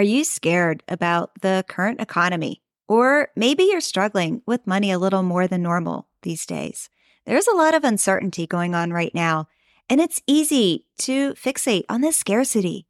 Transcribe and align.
Are 0.00 0.12
you 0.16 0.24
scared 0.24 0.82
about 0.88 1.30
the 1.42 1.62
current 1.68 2.00
economy? 2.00 2.62
Or 2.88 3.28
maybe 3.36 3.64
you're 3.64 3.82
struggling 3.82 4.40
with 4.46 4.66
money 4.66 4.90
a 4.90 4.98
little 4.98 5.22
more 5.22 5.46
than 5.46 5.62
normal 5.62 6.08
these 6.22 6.46
days. 6.46 6.88
There's 7.26 7.46
a 7.46 7.54
lot 7.54 7.74
of 7.74 7.84
uncertainty 7.84 8.46
going 8.46 8.74
on 8.74 8.94
right 8.94 9.14
now, 9.14 9.48
and 9.90 10.00
it's 10.00 10.22
easy 10.26 10.86
to 11.00 11.34
fixate 11.34 11.82
on 11.90 12.00
the 12.00 12.12
scarcity, 12.12 12.86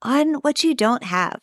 on 0.00 0.36
what 0.36 0.64
you 0.64 0.74
don't 0.74 1.04
have. 1.04 1.38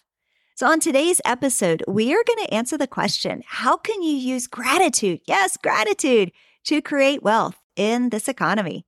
So, 0.55 0.65
on 0.65 0.79
today's 0.79 1.21
episode, 1.23 1.83
we 1.87 2.15
are 2.15 2.23
going 2.25 2.47
to 2.47 2.53
answer 2.55 2.75
the 2.75 2.87
question 2.87 3.43
how 3.45 3.77
can 3.77 4.01
you 4.01 4.15
use 4.15 4.47
gratitude? 4.47 5.21
Yes, 5.27 5.55
gratitude 5.55 6.31
to 6.63 6.81
create 6.81 7.21
wealth 7.21 7.61
in 7.75 8.09
this 8.09 8.27
economy. 8.27 8.87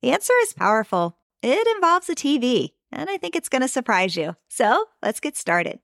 The 0.00 0.12
answer 0.12 0.34
is 0.42 0.52
powerful. 0.52 1.18
It 1.42 1.66
involves 1.74 2.08
a 2.08 2.14
TV, 2.14 2.74
and 2.92 3.08
I 3.08 3.16
think 3.16 3.34
it's 3.34 3.48
going 3.48 3.62
to 3.62 3.68
surprise 3.68 4.16
you. 4.16 4.36
So, 4.48 4.86
let's 5.02 5.20
get 5.20 5.36
started. 5.36 5.80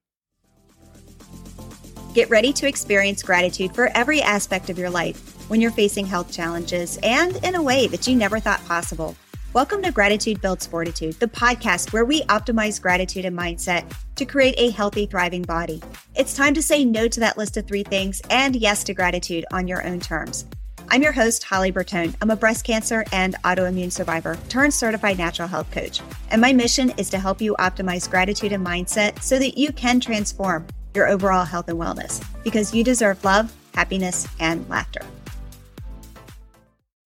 Get 2.15 2.30
ready 2.30 2.52
to 2.55 2.66
experience 2.66 3.23
gratitude 3.23 3.74
for 3.74 3.91
every 3.95 4.20
aspect 4.23 4.70
of 4.70 4.78
your 4.78 4.91
life 4.91 5.48
when 5.51 5.60
you're 5.60 5.70
facing 5.70 6.06
health 6.06 6.32
challenges 6.32 6.98
and 7.02 7.37
in 7.45 7.55
a 7.55 7.62
way 7.62 7.87
that 7.87 8.06
you 8.06 8.16
never 8.16 8.41
thought 8.41 8.65
possible. 8.66 9.16
Welcome 9.55 9.82
to 9.82 9.91
Gratitude 9.91 10.42
Builds 10.42 10.66
Fortitude, 10.66 11.15
the 11.20 11.27
podcast 11.27 11.92
where 11.92 12.05
we 12.05 12.23
optimize 12.24 12.80
gratitude 12.80 13.24
and 13.24 13.37
mindset 13.37 13.90
to 14.16 14.27
create 14.27 14.54
a 14.59 14.70
healthy, 14.70 15.06
thriving 15.06 15.43
body. 15.43 15.82
It's 16.15 16.34
time 16.34 16.52
to 16.54 16.62
say 16.62 16.84
no 16.84 17.09
to 17.09 17.20
that 17.20 17.38
list 17.38 17.56
of 17.56 17.66
three 17.66 17.82
things 17.82 18.20
and 18.29 18.54
yes 18.54 18.84
to 18.84 18.95
gratitude 18.95 19.46
on 19.51 19.66
your 19.66 19.87
own 19.87 20.01
terms. 20.01 20.45
I'm 20.91 21.02
your 21.02 21.12
host, 21.12 21.45
Holly 21.45 21.70
Bertone. 21.70 22.15
I'm 22.23 22.30
a 22.30 22.37
breast 22.37 22.65
cancer 22.65 23.05
and 23.12 23.34
autoimmune 23.45 23.92
survivor 23.92 24.38
turned 24.48 24.73
certified 24.73 25.19
natural 25.19 25.46
health 25.46 25.70
coach. 25.70 26.01
And 26.30 26.41
my 26.41 26.55
mission 26.55 26.95
is 26.96 27.10
to 27.10 27.19
help 27.19 27.42
you 27.42 27.55
optimize 27.59 28.09
gratitude 28.09 28.52
and 28.52 28.66
mindset 28.66 29.20
so 29.20 29.38
that 29.38 29.59
you 29.59 29.70
can 29.73 30.01
transform 30.01 30.66
your 30.95 31.06
overall 31.06 31.45
health 31.45 31.69
and 31.69 31.79
wellness 31.79 32.24
because 32.43 32.74
you 32.74 32.82
deserve 32.82 33.23
love, 33.23 33.55
happiness, 33.74 34.27
and 34.40 34.66
laughter. 34.71 35.02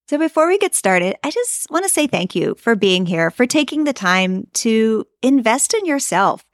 So 0.09 0.17
before 0.17 0.47
we 0.47 0.59
get 0.59 0.77
started, 0.77 1.17
I 1.25 1.31
just 1.31 1.69
want 1.69 1.85
to 1.85 1.89
say 1.89 2.07
thank 2.07 2.37
you 2.37 2.55
for 2.55 2.77
being 2.77 3.07
here, 3.07 3.33
for 3.33 3.47
taking 3.47 3.83
the 3.83 3.93
time 3.93 4.47
to 4.55 5.07
invest 5.23 5.75
in 5.75 5.87
yourself 5.87 6.45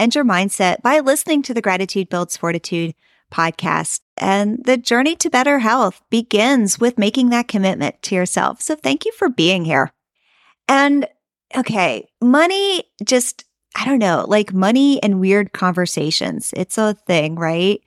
and 0.00 0.12
your 0.12 0.24
mindset 0.24 0.82
by 0.82 0.98
listening 0.98 1.42
to 1.42 1.54
the 1.54 1.62
Gratitude 1.62 2.08
Builds 2.08 2.36
Fortitude 2.36 2.94
podcast. 3.32 4.00
And 4.16 4.64
the 4.64 4.76
journey 4.76 5.16
to 5.16 5.30
better 5.30 5.58
health 5.58 6.00
begins 6.10 6.78
with 6.78 6.98
making 6.98 7.30
that 7.30 7.48
commitment 7.48 8.00
to 8.02 8.14
yourself. 8.14 8.60
So 8.60 8.76
thank 8.76 9.04
you 9.04 9.12
for 9.12 9.28
being 9.28 9.64
here. 9.64 9.92
And 10.68 11.08
okay, 11.56 12.08
money 12.20 12.84
just, 13.04 13.44
I 13.74 13.84
don't 13.84 13.98
know, 13.98 14.24
like 14.28 14.52
money 14.52 15.02
and 15.02 15.18
weird 15.18 15.52
conversations. 15.52 16.52
It's 16.56 16.78
a 16.78 16.94
thing, 17.06 17.34
right? 17.34 17.82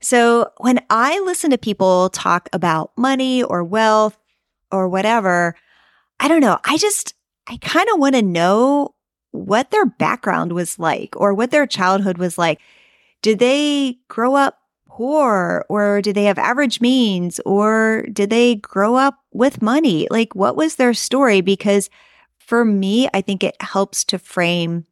So 0.00 0.50
when 0.58 0.80
I 0.90 1.20
listen 1.20 1.50
to 1.50 1.58
people 1.58 2.08
talk 2.10 2.48
about 2.52 2.92
money 2.96 3.42
or 3.42 3.62
wealth, 3.64 4.16
or 4.74 4.88
whatever. 4.88 5.54
I 6.20 6.28
don't 6.28 6.40
know. 6.40 6.58
I 6.64 6.76
just, 6.76 7.14
I 7.46 7.56
kind 7.58 7.88
of 7.92 8.00
want 8.00 8.14
to 8.16 8.22
know 8.22 8.94
what 9.30 9.70
their 9.70 9.86
background 9.86 10.52
was 10.52 10.78
like 10.78 11.14
or 11.16 11.32
what 11.32 11.50
their 11.50 11.66
childhood 11.66 12.18
was 12.18 12.36
like. 12.36 12.60
Did 13.22 13.38
they 13.38 13.98
grow 14.08 14.34
up 14.34 14.58
poor 14.94 15.66
or 15.68 16.00
did 16.00 16.14
they 16.14 16.24
have 16.24 16.38
average 16.38 16.80
means 16.80 17.40
or 17.44 18.06
did 18.12 18.30
they 18.30 18.54
grow 18.54 18.94
up 18.94 19.18
with 19.32 19.60
money? 19.60 20.06
Like, 20.08 20.36
what 20.36 20.54
was 20.54 20.76
their 20.76 20.94
story? 20.94 21.40
Because 21.40 21.90
for 22.38 22.64
me, 22.64 23.08
I 23.12 23.20
think 23.20 23.42
it 23.42 23.60
helps 23.60 24.04
to 24.04 24.20
frame 24.20 24.84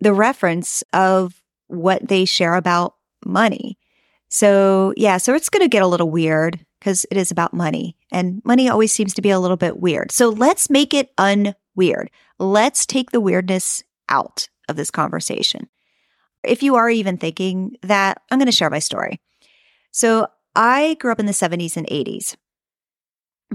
the 0.00 0.12
reference 0.12 0.82
of 0.92 1.40
what 1.68 2.08
they 2.08 2.24
share 2.24 2.56
about 2.56 2.96
money. 3.24 3.78
So, 4.28 4.92
yeah, 4.96 5.16
so 5.18 5.34
it's 5.34 5.48
going 5.48 5.62
to 5.62 5.68
get 5.68 5.82
a 5.82 5.86
little 5.86 6.10
weird 6.10 6.66
because 6.80 7.06
it 7.12 7.16
is 7.16 7.30
about 7.30 7.54
money 7.54 7.96
and 8.10 8.42
money 8.44 8.68
always 8.68 8.90
seems 8.90 9.14
to 9.14 9.22
be 9.22 9.30
a 9.30 9.38
little 9.38 9.56
bit 9.56 9.78
weird. 9.78 10.10
So 10.10 10.28
let's 10.28 10.68
make 10.68 10.92
it 10.92 11.14
unweird. 11.18 12.08
Let's 12.40 12.84
take 12.84 13.12
the 13.12 13.20
weirdness 13.20 13.84
out 14.08 14.48
of 14.68 14.74
this 14.74 14.90
conversation. 14.90 15.68
If 16.42 16.64
you 16.64 16.74
are 16.74 16.90
even 16.90 17.16
thinking 17.16 17.76
that, 17.82 18.20
I'm 18.30 18.38
going 18.38 18.46
to 18.46 18.52
share 18.52 18.70
my 18.70 18.80
story. 18.80 19.20
So 19.96 20.26
I 20.54 20.98
grew 21.00 21.10
up 21.10 21.20
in 21.20 21.24
the 21.24 21.32
70s 21.32 21.74
and 21.74 21.86
80s. 21.86 22.36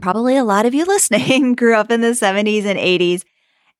Probably 0.01 0.35
a 0.35 0.43
lot 0.43 0.65
of 0.65 0.73
you 0.73 0.85
listening 0.87 1.53
grew 1.53 1.75
up 1.75 1.91
in 1.91 2.01
the 2.01 2.13
70s 2.13 2.65
and 2.65 2.79
80s. 2.79 3.21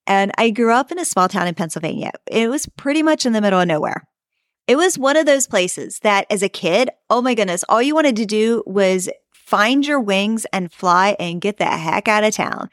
And 0.06 0.32
I 0.38 0.52
grew 0.52 0.72
up 0.72 0.92
in 0.92 1.00
a 1.00 1.06
small 1.06 1.28
town 1.28 1.48
in 1.48 1.56
Pennsylvania. 1.56 2.12
It 2.28 2.52
was 2.52 2.68
pretty 2.78 3.02
much 3.02 3.26
in 3.26 3.34
the 3.34 3.42
middle 3.42 3.60
of 3.60 3.68
nowhere. 3.68 4.08
It 4.68 4.76
was 4.76 5.00
one 5.00 5.18
of 5.18 5.26
those 5.26 5.48
places 5.48 6.02
that 6.04 6.28
as 6.30 6.44
a 6.44 6.50
kid, 6.50 6.92
oh 7.10 7.20
my 7.20 7.34
goodness, 7.34 7.66
all 7.68 7.82
you 7.82 7.96
wanted 7.96 8.16
to 8.18 8.28
do 8.28 8.64
was 8.68 9.10
find 9.32 9.88
your 9.88 10.00
wings 10.00 10.46
and 10.54 10.72
fly 10.72 11.16
and 11.20 11.42
get 11.42 11.58
the 11.58 11.66
heck 11.66 12.08
out 12.08 12.24
of 12.24 12.36
town. 12.36 12.70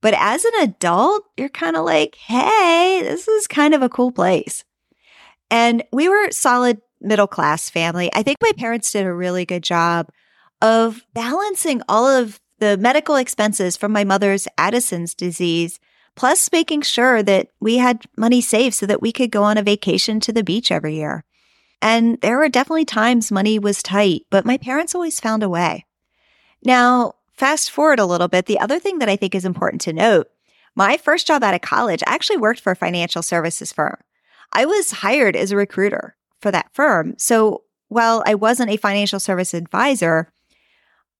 But 0.00 0.14
as 0.16 0.44
an 0.44 0.62
adult, 0.62 1.24
you're 1.36 1.48
kind 1.48 1.74
of 1.74 1.84
like, 1.84 2.14
hey, 2.14 3.00
this 3.02 3.26
is 3.26 3.48
kind 3.48 3.74
of 3.74 3.82
a 3.82 3.88
cool 3.88 4.12
place. 4.12 4.62
And 5.50 5.82
we 5.92 6.08
were 6.08 6.30
solid 6.30 6.80
middle 7.04 7.26
class 7.26 7.70
family. 7.70 8.10
I 8.14 8.22
think 8.22 8.38
my 8.40 8.52
parents 8.56 8.90
did 8.90 9.06
a 9.06 9.12
really 9.12 9.44
good 9.44 9.62
job 9.62 10.08
of 10.60 11.04
balancing 11.12 11.82
all 11.88 12.06
of 12.06 12.40
the 12.58 12.76
medical 12.76 13.16
expenses 13.16 13.76
from 13.76 13.92
my 13.92 14.04
mother's 14.04 14.48
Addison's 14.56 15.14
disease, 15.14 15.78
plus 16.16 16.50
making 16.52 16.82
sure 16.82 17.22
that 17.22 17.48
we 17.60 17.78
had 17.78 18.04
money 18.16 18.40
saved 18.40 18.74
so 18.74 18.86
that 18.86 19.02
we 19.02 19.12
could 19.12 19.30
go 19.30 19.42
on 19.42 19.58
a 19.58 19.62
vacation 19.62 20.20
to 20.20 20.32
the 20.32 20.44
beach 20.44 20.70
every 20.70 20.94
year. 20.96 21.24
And 21.82 22.18
there 22.22 22.38
were 22.38 22.48
definitely 22.48 22.86
times 22.86 23.30
money 23.30 23.58
was 23.58 23.82
tight, 23.82 24.22
but 24.30 24.46
my 24.46 24.56
parents 24.56 24.94
always 24.94 25.20
found 25.20 25.42
a 25.42 25.48
way. 25.48 25.84
Now, 26.64 27.14
fast 27.34 27.70
forward 27.70 27.98
a 27.98 28.06
little 28.06 28.28
bit. 28.28 28.46
The 28.46 28.60
other 28.60 28.78
thing 28.78 29.00
that 29.00 29.08
I 29.08 29.16
think 29.16 29.34
is 29.34 29.44
important 29.44 29.82
to 29.82 29.92
note 29.92 30.28
my 30.74 30.96
first 30.96 31.26
job 31.26 31.44
out 31.44 31.54
of 31.54 31.60
college, 31.60 32.02
I 32.06 32.14
actually 32.14 32.38
worked 32.38 32.60
for 32.60 32.72
a 32.72 32.76
financial 32.76 33.22
services 33.22 33.72
firm. 33.72 33.96
I 34.52 34.64
was 34.64 34.90
hired 34.90 35.36
as 35.36 35.52
a 35.52 35.56
recruiter 35.56 36.16
for 36.44 36.50
that 36.50 36.68
firm. 36.74 37.14
So 37.16 37.62
while 37.88 38.22
I 38.26 38.34
wasn't 38.34 38.70
a 38.70 38.76
financial 38.76 39.18
service 39.18 39.54
advisor, 39.54 40.30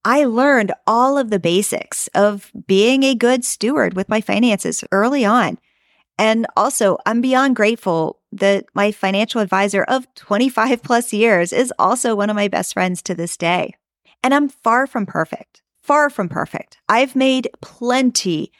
I 0.04 0.24
learned 0.24 0.72
all 0.86 1.16
of 1.16 1.30
the 1.30 1.40
basics 1.40 2.08
of 2.08 2.52
being 2.66 3.04
a 3.04 3.14
good 3.14 3.42
steward 3.42 3.94
with 3.94 4.10
my 4.10 4.20
finances 4.20 4.84
early 4.92 5.24
on. 5.24 5.56
And 6.18 6.46
also, 6.58 6.98
I'm 7.06 7.22
beyond 7.22 7.56
grateful 7.56 8.20
that 8.32 8.66
my 8.74 8.92
financial 8.92 9.40
advisor 9.40 9.82
of 9.84 10.06
25 10.14 10.82
plus 10.82 11.14
years 11.14 11.54
is 11.54 11.72
also 11.78 12.14
one 12.14 12.28
of 12.28 12.36
my 12.36 12.48
best 12.48 12.74
friends 12.74 13.00
to 13.04 13.14
this 13.14 13.38
day. 13.38 13.72
And 14.22 14.34
I'm 14.34 14.50
far 14.50 14.86
from 14.86 15.06
perfect, 15.06 15.62
far 15.82 16.10
from 16.10 16.28
perfect. 16.28 16.76
I've 16.86 17.16
made 17.16 17.48
plenty 17.62 18.52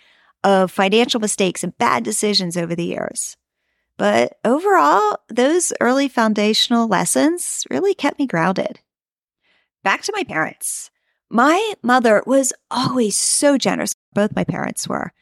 of 0.42 0.70
financial 0.70 1.20
mistakes 1.20 1.62
and 1.62 1.76
bad 1.76 2.04
decisions 2.04 2.56
over 2.56 2.75
the 2.75 2.86
years. 2.86 3.36
But 3.97 4.38
overall, 4.44 5.19
those 5.28 5.72
early 5.81 6.09
foundational 6.09 6.88
lessons 6.88 7.65
really 7.71 7.94
kept 7.94 8.19
me 8.19 8.27
grounded. 8.27 8.81
Back 9.82 10.03
to 10.03 10.12
my 10.16 10.25
parents. 10.25 10.91
My 11.31 11.75
mother 11.82 12.22
was 12.27 12.53
always 12.71 13.16
so 13.16 13.56
generous. 13.59 13.94
Both 14.12 14.34
my 14.34 14.44
parents 14.44 14.88
were. 14.88 15.12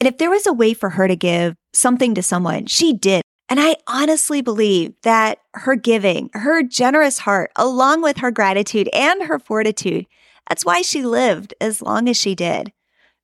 And 0.00 0.08
if 0.08 0.18
there 0.18 0.30
was 0.30 0.46
a 0.46 0.52
way 0.52 0.74
for 0.74 0.90
her 0.90 1.06
to 1.06 1.14
give 1.14 1.54
something 1.72 2.14
to 2.14 2.22
someone, 2.22 2.66
she 2.66 2.92
did. 2.92 3.22
And 3.48 3.60
I 3.60 3.76
honestly 3.86 4.40
believe 4.40 4.94
that 5.02 5.38
her 5.54 5.76
giving, 5.76 6.30
her 6.32 6.62
generous 6.62 7.18
heart, 7.18 7.52
along 7.54 8.02
with 8.02 8.16
her 8.18 8.30
gratitude 8.30 8.88
and 8.92 9.24
her 9.24 9.38
fortitude, 9.38 10.06
that's 10.48 10.64
why 10.64 10.82
she 10.82 11.04
lived 11.04 11.54
as 11.60 11.82
long 11.82 12.08
as 12.08 12.16
she 12.16 12.34
did. 12.34 12.72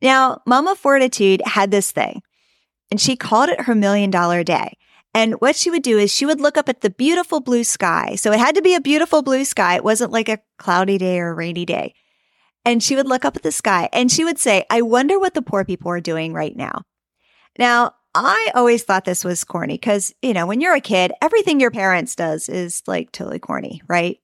Now, 0.01 0.43
Mama 0.47 0.77
Fortitude 0.77 1.43
had 1.45 1.71
this 1.71 1.91
thing, 1.91 2.23
and 2.91 3.01
she 3.01 3.17
called 3.17 3.49
it 3.49 3.63
her 3.63 3.75
million 3.75 4.11
dollar 4.11 4.43
day. 4.43 4.77
And 5.15 5.35
what 5.41 5.57
she 5.57 5.71
would 5.71 5.83
do 5.83 5.99
is 5.99 6.13
she 6.13 6.27
would 6.27 6.41
look 6.41 6.57
up 6.57 6.69
at 6.69 6.81
the 6.81 6.91
beautiful 6.91 7.41
blue 7.41 7.65
sky. 7.65 8.15
So 8.15 8.31
it 8.33 8.39
had 8.39 8.55
to 8.55 8.63
be 8.63 8.75
a 8.75 8.81
beautiful 8.81 9.23
blue 9.23 9.45
sky. 9.45 9.77
It 9.77 9.85
wasn't 9.85 10.13
like 10.13 10.29
a 10.29 10.41
cloudy 10.59 10.99
day 10.99 11.19
or 11.19 11.31
a 11.31 11.35
rainy 11.35 11.65
day. 11.65 11.95
And 12.65 12.83
she 12.83 12.95
would 12.95 13.07
look 13.07 13.25
up 13.25 13.35
at 13.35 13.43
the 13.43 13.53
sky 13.53 13.89
and 13.93 14.13
she 14.13 14.25
would 14.25 14.39
say, 14.39 14.65
I 14.71 14.83
wonder 14.83 15.19
what 15.19 15.35
the 15.35 15.43
poor 15.43 15.65
people 15.65 15.91
are 15.91 16.01
doing 16.01 16.35
right 16.35 16.55
now. 16.55 16.83
Now, 17.59 17.95
I 18.15 18.51
always 18.55 18.85
thought 18.85 19.05
this 19.05 19.25
was 19.25 19.45
corny 19.45 19.75
because, 19.75 20.15
you 20.23 20.35
know, 20.35 20.47
when 20.47 20.61
you're 20.61 20.75
a 20.75 20.81
kid, 20.81 21.13
everything 21.23 21.61
your 21.61 21.71
parents 21.71 22.15
does 22.15 22.49
is 22.49 22.83
like 22.87 23.13
totally 23.13 23.39
corny, 23.39 23.81
right? 23.89 24.19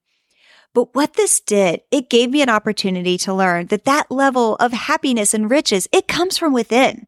But 0.74 0.94
what 0.94 1.14
this 1.14 1.40
did, 1.40 1.82
it 1.90 2.10
gave 2.10 2.30
me 2.30 2.42
an 2.42 2.48
opportunity 2.48 3.16
to 3.18 3.32
learn 3.32 3.68
that 3.68 3.84
that 3.84 4.10
level 4.10 4.56
of 4.56 4.72
happiness 4.72 5.32
and 5.32 5.50
riches, 5.50 5.88
it 5.92 6.08
comes 6.08 6.36
from 6.36 6.52
within. 6.52 7.06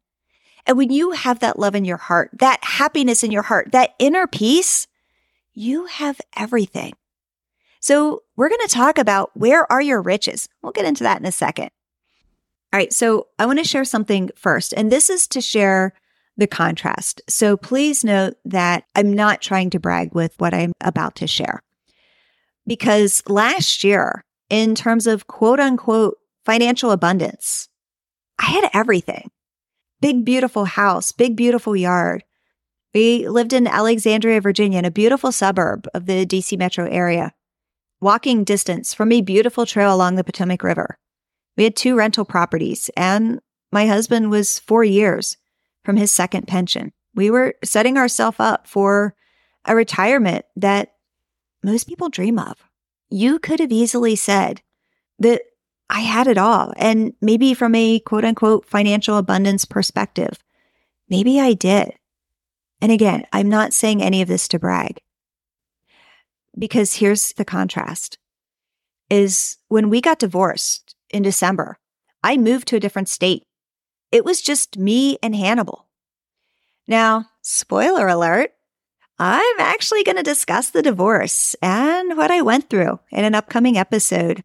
And 0.67 0.77
when 0.77 0.91
you 0.91 1.11
have 1.11 1.39
that 1.39 1.57
love 1.57 1.75
in 1.75 1.85
your 1.85 1.97
heart, 1.97 2.29
that 2.33 2.63
happiness 2.63 3.23
in 3.23 3.31
your 3.31 3.43
heart, 3.43 3.71
that 3.71 3.95
inner 3.97 4.27
peace, 4.27 4.87
you 5.53 5.85
have 5.85 6.19
everything. 6.35 6.93
So 7.79 8.23
we're 8.35 8.49
going 8.49 8.67
to 8.67 8.73
talk 8.73 8.97
about 8.97 9.31
where 9.33 9.71
are 9.71 9.81
your 9.81 10.01
riches? 10.01 10.49
We'll 10.61 10.73
get 10.73 10.85
into 10.85 11.03
that 11.03 11.19
in 11.19 11.25
a 11.25 11.31
second. 11.31 11.69
All 12.73 12.77
right. 12.77 12.91
So 12.91 13.27
I 13.39 13.45
want 13.45 13.59
to 13.59 13.65
share 13.65 13.85
something 13.85 14.29
first, 14.35 14.73
and 14.73 14.91
this 14.91 15.09
is 15.09 15.25
to 15.29 15.41
share 15.41 15.93
the 16.35 16.47
contrast. 16.47 17.21
So 17.29 17.55
please 17.55 18.03
note 18.03 18.35
that 18.45 18.83
I'm 18.93 19.13
not 19.13 19.41
trying 19.41 19.69
to 19.71 19.79
brag 19.79 20.13
with 20.13 20.35
what 20.37 20.53
I'm 20.53 20.73
about 20.81 21.15
to 21.15 21.27
share. 21.27 21.63
Because 22.67 23.23
last 23.27 23.83
year, 23.83 24.25
in 24.49 24.75
terms 24.75 25.07
of 25.07 25.27
quote 25.27 25.59
unquote 25.59 26.17
financial 26.45 26.91
abundance, 26.91 27.69
I 28.37 28.45
had 28.47 28.69
everything. 28.73 29.31
Big, 29.99 30.23
beautiful 30.23 30.65
house, 30.65 31.11
big, 31.11 31.35
beautiful 31.35 31.75
yard. 31.75 32.23
We 32.93 33.27
lived 33.27 33.53
in 33.53 33.67
Alexandria, 33.67 34.41
Virginia, 34.41 34.79
in 34.79 34.85
a 34.85 34.91
beautiful 34.91 35.31
suburb 35.31 35.87
of 35.93 36.05
the 36.05 36.25
DC 36.25 36.57
metro 36.57 36.87
area, 36.87 37.33
walking 37.99 38.43
distance 38.43 38.93
from 38.93 39.11
a 39.11 39.21
beautiful 39.21 39.65
trail 39.65 39.93
along 39.93 40.15
the 40.15 40.23
Potomac 40.23 40.63
River. 40.63 40.97
We 41.55 41.63
had 41.63 41.75
two 41.75 41.95
rental 41.95 42.25
properties, 42.25 42.89
and 42.95 43.39
my 43.71 43.87
husband 43.87 44.29
was 44.29 44.59
four 44.59 44.83
years 44.83 45.37
from 45.83 45.97
his 45.97 46.11
second 46.11 46.47
pension. 46.47 46.93
We 47.15 47.31
were 47.31 47.55
setting 47.63 47.97
ourselves 47.97 48.39
up 48.39 48.67
for 48.67 49.15
a 49.65 49.75
retirement 49.75 50.45
that 50.55 50.93
most 51.63 51.87
people 51.87 52.09
dream 52.09 52.37
of. 52.37 52.55
You 53.09 53.39
could 53.39 53.59
have 53.59 53.71
easily 53.71 54.15
said 54.15 54.61
that 55.19 55.41
I 55.89 56.01
had 56.01 56.27
it 56.27 56.37
all. 56.37 56.73
And 56.77 57.13
maybe 57.21 57.53
from 57.53 57.75
a 57.75 57.99
quote 57.99 58.25
unquote 58.25 58.65
financial 58.65 59.17
abundance 59.17 59.65
perspective, 59.65 60.39
maybe 61.09 61.39
I 61.39 61.53
did. 61.53 61.93
And 62.81 62.91
again, 62.91 63.25
I'm 63.33 63.49
not 63.49 63.73
saying 63.73 64.01
any 64.01 64.21
of 64.21 64.27
this 64.27 64.47
to 64.49 64.59
brag 64.59 65.01
because 66.57 66.95
here's 66.95 67.33
the 67.33 67.45
contrast 67.45 68.17
is 69.09 69.57
when 69.67 69.89
we 69.89 70.01
got 70.01 70.19
divorced 70.19 70.95
in 71.09 71.23
December, 71.23 71.77
I 72.23 72.37
moved 72.37 72.67
to 72.69 72.75
a 72.75 72.79
different 72.79 73.09
state. 73.09 73.43
It 74.11 74.25
was 74.25 74.41
just 74.41 74.77
me 74.77 75.17
and 75.23 75.35
Hannibal. 75.35 75.87
Now, 76.87 77.25
spoiler 77.41 78.07
alert, 78.07 78.51
I'm 79.19 79.59
actually 79.59 80.03
going 80.03 80.17
to 80.17 80.23
discuss 80.23 80.69
the 80.69 80.81
divorce 80.81 81.55
and 81.61 82.17
what 82.17 82.31
I 82.31 82.41
went 82.41 82.69
through 82.69 82.99
in 83.11 83.23
an 83.23 83.35
upcoming 83.35 83.77
episode. 83.77 84.43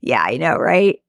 Yeah, 0.00 0.22
I 0.22 0.36
know, 0.36 0.56
right? 0.56 1.00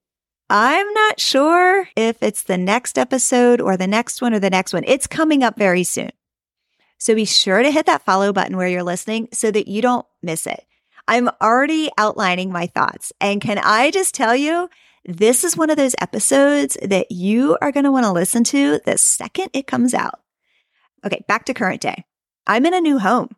I'm 0.50 0.94
not 0.94 1.20
sure 1.20 1.88
if 1.96 2.22
it's 2.22 2.44
the 2.44 2.58
next 2.58 2.98
episode 2.98 3.62
or 3.62 3.78
the 3.78 3.88
next 3.88 4.22
one 4.22 4.34
or 4.34 4.40
the 4.40 4.50
next 4.50 4.74
one. 4.74 4.84
It's 4.86 5.08
coming 5.08 5.44
up 5.44 5.58
very 5.58 5.86
soon. 5.86 6.12
So 6.98 7.16
be 7.16 7.26
sure 7.26 7.64
to 7.64 7.72
hit 7.72 7.86
that 7.86 8.04
follow 8.04 8.34
button 8.34 8.58
where 8.58 8.68
you're 8.68 8.84
listening 8.84 9.30
so 9.32 9.50
that 9.50 9.70
you 9.70 9.82
don't 9.82 10.06
miss 10.22 10.46
it. 10.46 10.66
I'm 11.08 11.30
already 11.42 11.90
outlining 11.98 12.52
my 12.52 12.68
thoughts. 12.68 13.14
And 13.22 13.42
can 13.42 13.58
I 13.58 13.92
just 13.92 14.14
tell 14.14 14.36
you, 14.36 14.70
this 15.06 15.44
is 15.44 15.58
one 15.58 15.70
of 15.70 15.78
those 15.78 15.96
episodes 16.00 16.78
that 16.82 17.12
you 17.12 17.58
are 17.62 17.72
going 17.72 17.86
to 17.86 17.92
want 17.92 18.06
to 18.06 18.12
listen 18.12 18.44
to 18.46 18.80
the 18.86 18.98
second 18.98 19.50
it 19.54 19.68
comes 19.68 19.94
out. 19.94 20.20
Okay, 21.06 21.24
back 21.28 21.46
to 21.46 21.54
current 21.54 21.82
day. 21.82 22.04
I'm 22.46 22.66
in 22.66 22.74
a 22.74 22.82
new 22.82 23.00
home. 23.00 23.30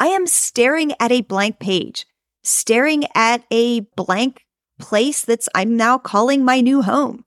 I 0.00 0.08
am 0.08 0.26
staring 0.26 0.92
at 0.98 1.12
a 1.12 1.20
blank 1.20 1.58
page, 1.58 2.06
staring 2.42 3.04
at 3.14 3.44
a 3.52 3.80
blank 3.80 4.45
place 4.78 5.24
that's 5.24 5.48
I'm 5.54 5.76
now 5.76 5.98
calling 5.98 6.44
my 6.44 6.60
new 6.60 6.82
home. 6.82 7.24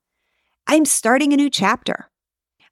I'm 0.68 0.86
starting 0.86 1.34
a 1.34 1.38
new 1.38 1.50
chapter. 1.50 2.10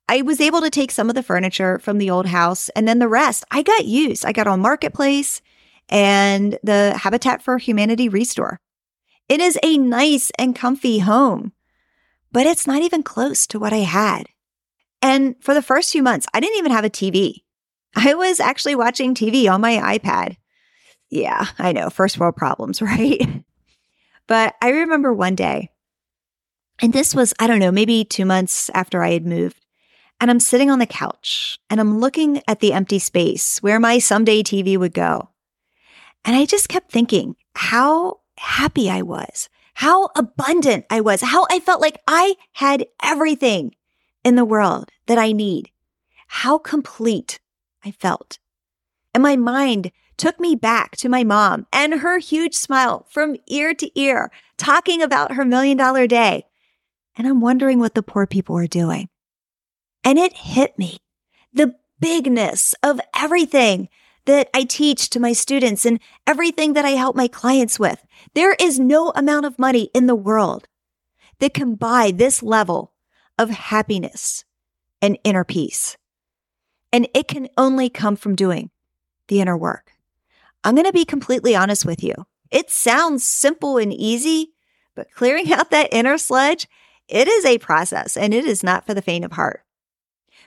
I 0.10 0.22
was 0.22 0.40
able 0.40 0.62
to 0.62 0.70
take 0.70 0.92
some 0.92 1.10
of 1.10 1.16
the 1.16 1.24
furniture 1.24 1.80
from 1.80 1.98
the 1.98 2.10
old 2.10 2.28
house 2.28 2.70
and 2.70 2.88
then 2.88 3.00
the 3.00 3.10
rest 3.10 3.44
I 3.52 3.62
got 3.62 3.86
used. 3.86 4.26
I 4.26 4.32
got 4.32 4.48
on 4.48 4.62
Marketplace 4.62 5.42
and 5.90 6.58
the 6.64 6.98
Habitat 6.98 7.42
for 7.42 7.58
Humanity 7.58 8.08
Restore. 8.08 8.60
It 9.28 9.42
is 9.42 9.60
a 9.62 9.78
nice 9.78 10.32
and 10.40 10.56
comfy 10.56 11.00
home, 11.00 11.52
but 12.32 12.46
it's 12.46 12.66
not 12.66 12.82
even 12.82 13.04
close 13.04 13.46
to 13.48 13.60
what 13.60 13.74
I 13.74 13.78
had. 13.78 14.28
And 15.02 15.36
for 15.42 15.54
the 15.54 15.62
first 15.62 15.92
few 15.92 16.02
months, 16.02 16.28
I 16.34 16.40
didn't 16.40 16.58
even 16.58 16.72
have 16.72 16.86
a 16.86 16.90
TV. 16.90 17.44
I 17.96 18.14
was 18.14 18.40
actually 18.40 18.76
watching 18.76 19.14
TV 19.14 19.52
on 19.52 19.62
my 19.62 19.98
iPad. 19.98 20.38
Yeah, 21.10 21.48
I 21.60 21.74
know, 21.74 21.90
first 21.90 22.18
world 22.18 22.36
problems, 22.36 22.82
right? 22.82 23.44
But 24.28 24.56
I 24.62 24.70
remember 24.70 25.14
one 25.14 25.36
day, 25.36 25.70
and 26.80 26.94
this 26.94 27.16
was, 27.16 27.34
I 27.40 27.48
don't 27.48 27.60
know, 27.60 27.72
maybe 27.72 28.06
two 28.06 28.26
months 28.26 28.70
after 28.74 29.02
I 29.02 29.12
had 29.12 29.26
moved. 29.26 29.66
And 30.20 30.32
I'm 30.32 30.40
sitting 30.40 30.70
on 30.70 30.80
the 30.80 30.86
couch 30.86 31.60
and 31.70 31.80
I'm 31.80 32.00
looking 32.00 32.42
at 32.48 32.60
the 32.60 32.74
empty 32.74 33.00
space 33.00 33.60
where 33.62 33.80
my 33.80 34.00
someday 34.00 34.42
TV 34.42 34.78
would 34.78 34.94
go. 34.94 35.30
And 36.26 36.36
I 36.36 36.46
just 36.46 36.70
kept 36.70 36.92
thinking 36.92 37.36
how 37.56 38.20
happy 38.38 38.90
I 38.90 39.02
was, 39.04 39.50
how 39.76 40.10
abundant 40.16 40.86
I 40.90 41.02
was, 41.02 41.22
how 41.22 41.46
I 41.52 41.60
felt 41.60 41.82
like 41.82 42.02
I 42.08 42.36
had 42.54 42.88
everything 43.02 43.76
in 44.24 44.36
the 44.36 44.46
world 44.46 44.90
that 45.06 45.18
I 45.18 45.32
need, 45.32 45.72
how 46.28 46.58
complete 46.58 47.40
I 47.86 47.92
felt. 47.92 48.40
And 49.14 49.24
my 49.24 49.36
mind 49.36 49.92
took 50.18 50.40
me 50.40 50.56
back 50.56 50.96
to 50.98 51.10
my 51.10 51.24
mom 51.24 51.68
and 51.72 51.96
her 51.96 52.18
huge 52.18 52.56
smile 52.56 53.06
from 53.10 53.38
ear 53.48 53.74
to 53.76 54.00
ear, 54.00 54.32
talking 54.58 55.02
about 55.02 55.34
her 55.34 55.46
million 55.46 55.78
dollar 55.78 56.08
day. 56.08 56.46
And 57.16 57.28
I'm 57.28 57.42
wondering 57.42 57.80
what 57.80 57.96
the 57.96 58.04
poor 58.04 58.28
people 58.28 58.58
are 58.58 58.68
doing. 58.68 59.10
And 60.04 60.18
it 60.18 60.34
hit 60.34 60.78
me 60.78 60.98
the 61.54 61.76
bigness 62.00 62.76
of 62.84 63.02
everything 63.16 63.90
that 64.26 64.50
I 64.54 64.64
teach 64.64 65.10
to 65.12 65.20
my 65.20 65.34
students 65.34 65.86
and 65.86 66.00
everything 66.28 66.74
that 66.74 66.86
I 66.86 66.92
help 66.92 67.16
my 67.16 67.28
clients 67.28 67.80
with. 67.80 68.06
There 68.36 68.54
is 68.60 68.80
no 68.80 69.12
amount 69.16 69.46
of 69.46 69.58
money 69.58 69.90
in 69.94 70.06
the 70.08 70.16
world 70.16 70.68
that 71.40 71.54
can 71.54 71.76
buy 71.76 72.12
this 72.14 72.44
level 72.44 72.94
of 73.38 73.50
happiness 73.50 74.44
and 75.02 75.18
inner 75.24 75.44
peace. 75.44 75.98
And 76.92 77.08
it 77.14 77.28
can 77.28 77.48
only 77.58 77.90
come 77.90 78.16
from 78.16 78.36
doing 78.36 78.70
the 79.28 79.40
inner 79.40 79.58
work. 79.58 79.94
I'm 80.64 80.76
going 80.76 80.86
to 80.86 80.94
be 80.94 81.06
completely 81.06 81.56
honest 81.56 81.86
with 81.86 82.04
you. 82.04 82.14
It 82.52 82.70
sounds 82.70 83.24
simple 83.24 83.78
and 83.78 83.94
easy, 83.94 84.54
but 84.96 85.12
clearing 85.12 85.52
out 85.54 85.72
that 85.72 85.90
inner 85.92 86.18
sludge, 86.18 86.68
it 87.08 87.28
is 87.28 87.46
a 87.46 87.58
process 87.58 88.18
and 88.18 88.34
it 88.34 88.46
is 88.46 88.64
not 88.64 88.86
for 88.86 88.94
the 88.94 89.02
faint 89.02 89.26
of 89.26 89.34
heart. 89.34 89.64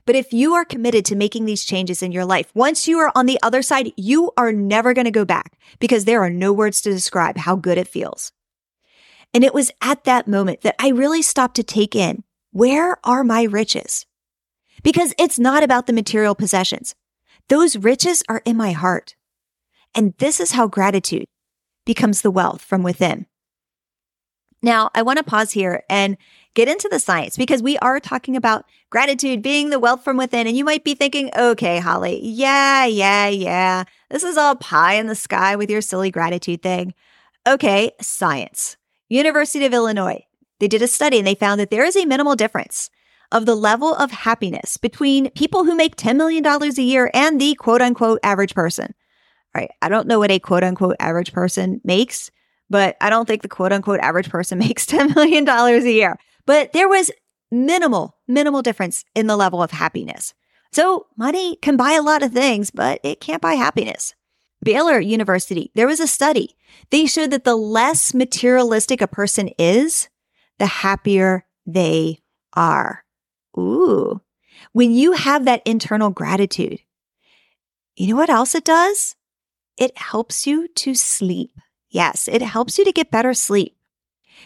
But 0.06 0.16
if 0.16 0.32
you 0.32 0.54
are 0.54 0.64
committed 0.64 1.04
to 1.06 1.16
making 1.16 1.44
these 1.44 1.64
changes 1.64 2.02
in 2.02 2.12
your 2.12 2.24
life, 2.24 2.50
once 2.54 2.88
you 2.88 2.98
are 2.98 3.12
on 3.14 3.26
the 3.26 3.38
other 3.42 3.62
side, 3.62 3.92
you 3.96 4.30
are 4.36 4.52
never 4.52 4.94
going 4.94 5.04
to 5.04 5.10
go 5.10 5.24
back 5.24 5.58
because 5.78 6.04
there 6.04 6.22
are 6.22 6.30
no 6.30 6.52
words 6.52 6.80
to 6.82 6.90
describe 6.90 7.36
how 7.36 7.54
good 7.54 7.78
it 7.78 7.88
feels. 7.88 8.32
And 9.32 9.44
it 9.44 9.54
was 9.54 9.70
at 9.80 10.04
that 10.04 10.26
moment 10.26 10.62
that 10.62 10.76
I 10.78 10.88
really 10.88 11.22
stopped 11.22 11.56
to 11.56 11.62
take 11.62 11.94
in 11.94 12.24
where 12.52 12.98
are 13.04 13.22
my 13.22 13.44
riches? 13.44 14.06
Because 14.82 15.14
it's 15.18 15.38
not 15.38 15.62
about 15.62 15.86
the 15.86 15.92
material 15.92 16.34
possessions. 16.34 16.94
Those 17.48 17.76
riches 17.76 18.24
are 18.28 18.42
in 18.44 18.56
my 18.56 18.72
heart. 18.72 19.14
And 19.94 20.14
this 20.18 20.40
is 20.40 20.52
how 20.52 20.66
gratitude 20.66 21.26
becomes 21.84 22.22
the 22.22 22.30
wealth 22.30 22.62
from 22.62 22.82
within. 22.82 23.26
Now, 24.62 24.90
I 24.94 25.02
want 25.02 25.16
to 25.18 25.24
pause 25.24 25.52
here 25.52 25.84
and 25.88 26.16
get 26.54 26.68
into 26.68 26.88
the 26.90 26.98
science 26.98 27.36
because 27.36 27.62
we 27.62 27.78
are 27.78 27.98
talking 27.98 28.36
about 28.36 28.66
gratitude 28.90 29.42
being 29.42 29.70
the 29.70 29.78
wealth 29.78 30.04
from 30.04 30.16
within. 30.16 30.46
And 30.46 30.56
you 30.56 30.64
might 30.64 30.84
be 30.84 30.94
thinking, 30.94 31.30
okay, 31.36 31.78
Holly, 31.78 32.20
yeah, 32.22 32.84
yeah, 32.84 33.28
yeah. 33.28 33.84
This 34.10 34.22
is 34.22 34.36
all 34.36 34.56
pie 34.56 34.94
in 34.94 35.06
the 35.06 35.14
sky 35.14 35.56
with 35.56 35.70
your 35.70 35.80
silly 35.80 36.10
gratitude 36.10 36.62
thing. 36.62 36.94
Okay, 37.48 37.92
science. 38.02 38.76
University 39.08 39.64
of 39.64 39.72
Illinois. 39.72 40.24
They 40.58 40.68
did 40.68 40.82
a 40.82 40.88
study 40.88 41.18
and 41.18 41.26
they 41.26 41.34
found 41.34 41.58
that 41.58 41.70
there 41.70 41.84
is 41.84 41.96
a 41.96 42.04
minimal 42.04 42.36
difference 42.36 42.90
of 43.32 43.46
the 43.46 43.54
level 43.54 43.94
of 43.94 44.10
happiness 44.10 44.76
between 44.76 45.30
people 45.30 45.64
who 45.64 45.74
make 45.74 45.96
$10 45.96 46.16
million 46.16 46.44
a 46.44 46.82
year 46.82 47.10
and 47.14 47.40
the 47.40 47.54
quote 47.54 47.80
unquote 47.80 48.20
average 48.22 48.54
person. 48.54 48.94
Right. 49.54 49.70
I 49.82 49.88
don't 49.88 50.06
know 50.06 50.18
what 50.18 50.30
a 50.30 50.38
quote 50.38 50.62
unquote 50.62 50.96
average 51.00 51.32
person 51.32 51.80
makes, 51.82 52.30
but 52.68 52.96
I 53.00 53.10
don't 53.10 53.26
think 53.26 53.42
the 53.42 53.48
quote 53.48 53.72
unquote 53.72 54.00
average 54.00 54.30
person 54.30 54.58
makes 54.60 54.86
$10 54.86 55.14
million 55.14 55.48
a 55.48 55.80
year. 55.80 56.16
But 56.46 56.72
there 56.72 56.88
was 56.88 57.10
minimal, 57.50 58.16
minimal 58.28 58.62
difference 58.62 59.04
in 59.14 59.26
the 59.26 59.36
level 59.36 59.62
of 59.62 59.72
happiness. 59.72 60.34
So 60.72 61.06
money 61.16 61.56
can 61.56 61.76
buy 61.76 61.92
a 61.92 62.02
lot 62.02 62.22
of 62.22 62.32
things, 62.32 62.70
but 62.70 63.00
it 63.02 63.20
can't 63.20 63.42
buy 63.42 63.54
happiness. 63.54 64.14
Baylor 64.62 65.00
University, 65.00 65.70
there 65.74 65.86
was 65.86 66.00
a 66.00 66.06
study. 66.06 66.54
They 66.90 67.06
showed 67.06 67.30
that 67.30 67.44
the 67.44 67.56
less 67.56 68.14
materialistic 68.14 69.00
a 69.00 69.08
person 69.08 69.50
is, 69.58 70.08
the 70.58 70.66
happier 70.66 71.46
they 71.66 72.20
are. 72.52 73.04
Ooh. 73.58 74.20
When 74.72 74.92
you 74.92 75.12
have 75.12 75.46
that 75.46 75.62
internal 75.64 76.10
gratitude, 76.10 76.80
you 77.96 78.08
know 78.08 78.16
what 78.16 78.30
else 78.30 78.54
it 78.54 78.64
does? 78.64 79.16
It 79.76 79.96
helps 79.96 80.46
you 80.46 80.68
to 80.68 80.94
sleep. 80.94 81.52
Yes, 81.88 82.28
it 82.28 82.42
helps 82.42 82.78
you 82.78 82.84
to 82.84 82.92
get 82.92 83.10
better 83.10 83.34
sleep. 83.34 83.76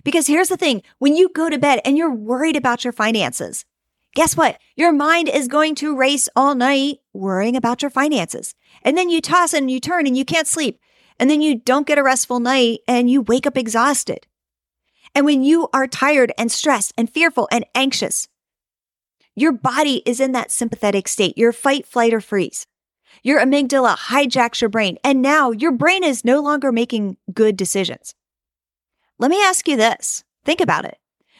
Because 0.04 0.26
here's 0.26 0.48
the 0.48 0.56
thing 0.56 0.82
when 0.98 1.16
you 1.16 1.28
go 1.28 1.50
to 1.50 1.58
bed 1.58 1.80
and 1.84 1.96
you're 1.98 2.14
worried 2.14 2.56
about 2.56 2.84
your 2.84 2.92
finances, 2.92 3.64
guess 4.14 4.36
what? 4.36 4.58
Your 4.76 4.92
mind 4.92 5.28
is 5.28 5.48
going 5.48 5.74
to 5.76 5.96
race 5.96 6.28
all 6.36 6.54
night 6.54 6.98
worrying 7.12 7.56
about 7.56 7.82
your 7.82 7.90
finances. 7.90 8.54
And 8.82 8.96
then 8.96 9.10
you 9.10 9.20
toss 9.20 9.52
and 9.52 9.70
you 9.70 9.80
turn 9.80 10.06
and 10.06 10.16
you 10.16 10.24
can't 10.24 10.48
sleep. 10.48 10.80
And 11.18 11.30
then 11.30 11.42
you 11.42 11.56
don't 11.56 11.86
get 11.86 11.98
a 11.98 12.02
restful 12.02 12.40
night 12.40 12.80
and 12.88 13.10
you 13.10 13.22
wake 13.22 13.46
up 13.46 13.56
exhausted. 13.56 14.26
And 15.14 15.24
when 15.24 15.44
you 15.44 15.68
are 15.72 15.86
tired 15.86 16.32
and 16.36 16.50
stressed 16.50 16.92
and 16.98 17.08
fearful 17.08 17.48
and 17.52 17.64
anxious, 17.74 18.28
Your 19.36 19.52
body 19.52 20.02
is 20.06 20.20
in 20.20 20.32
that 20.32 20.52
sympathetic 20.52 21.08
state, 21.08 21.36
your 21.36 21.52
fight, 21.52 21.86
flight, 21.86 22.14
or 22.14 22.20
freeze. 22.20 22.66
Your 23.23 23.40
amygdala 23.40 23.97
hijacks 23.97 24.61
your 24.61 24.71
brain, 24.71 24.99
and 25.04 25.23
now 25.23 25.50
your 25.50 25.73
brain 25.73 26.04
is 26.04 26.25
no 26.25 26.40
longer 26.40 26.73
making 26.73 27.16
good 27.33 27.56
decisions. 27.56 28.14
Let 29.18 29.30
me 29.30 29.42
ask 29.42 29.68
you 29.68 29.76
this 29.76 30.25
think 30.44 30.61
about 30.61 30.85
it. 30.85 30.99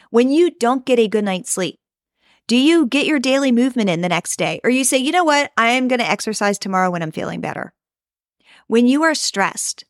When 0.09 0.29
you 0.29 0.51
don't 0.51 0.85
get 0.85 0.99
a 0.99 1.07
good 1.07 1.25
night's 1.25 1.51
sleep, 1.51 1.79
do 2.47 2.55
you 2.55 2.85
get 2.85 3.07
your 3.07 3.19
daily 3.19 3.51
movement 3.51 3.89
in 3.89 4.01
the 4.01 4.09
next 4.09 4.37
day? 4.37 4.61
Or 4.63 4.69
you 4.69 4.83
say, 4.83 4.97
you 4.97 5.11
know 5.11 5.23
what? 5.23 5.51
I 5.57 5.71
am 5.71 5.87
going 5.87 5.99
to 5.99 6.09
exercise 6.09 6.59
tomorrow 6.59 6.91
when 6.91 7.01
I'm 7.01 7.11
feeling 7.11 7.41
better. 7.41 7.73
When 8.67 8.87
you 8.87 9.03
are 9.03 9.15
stressed, 9.15 9.83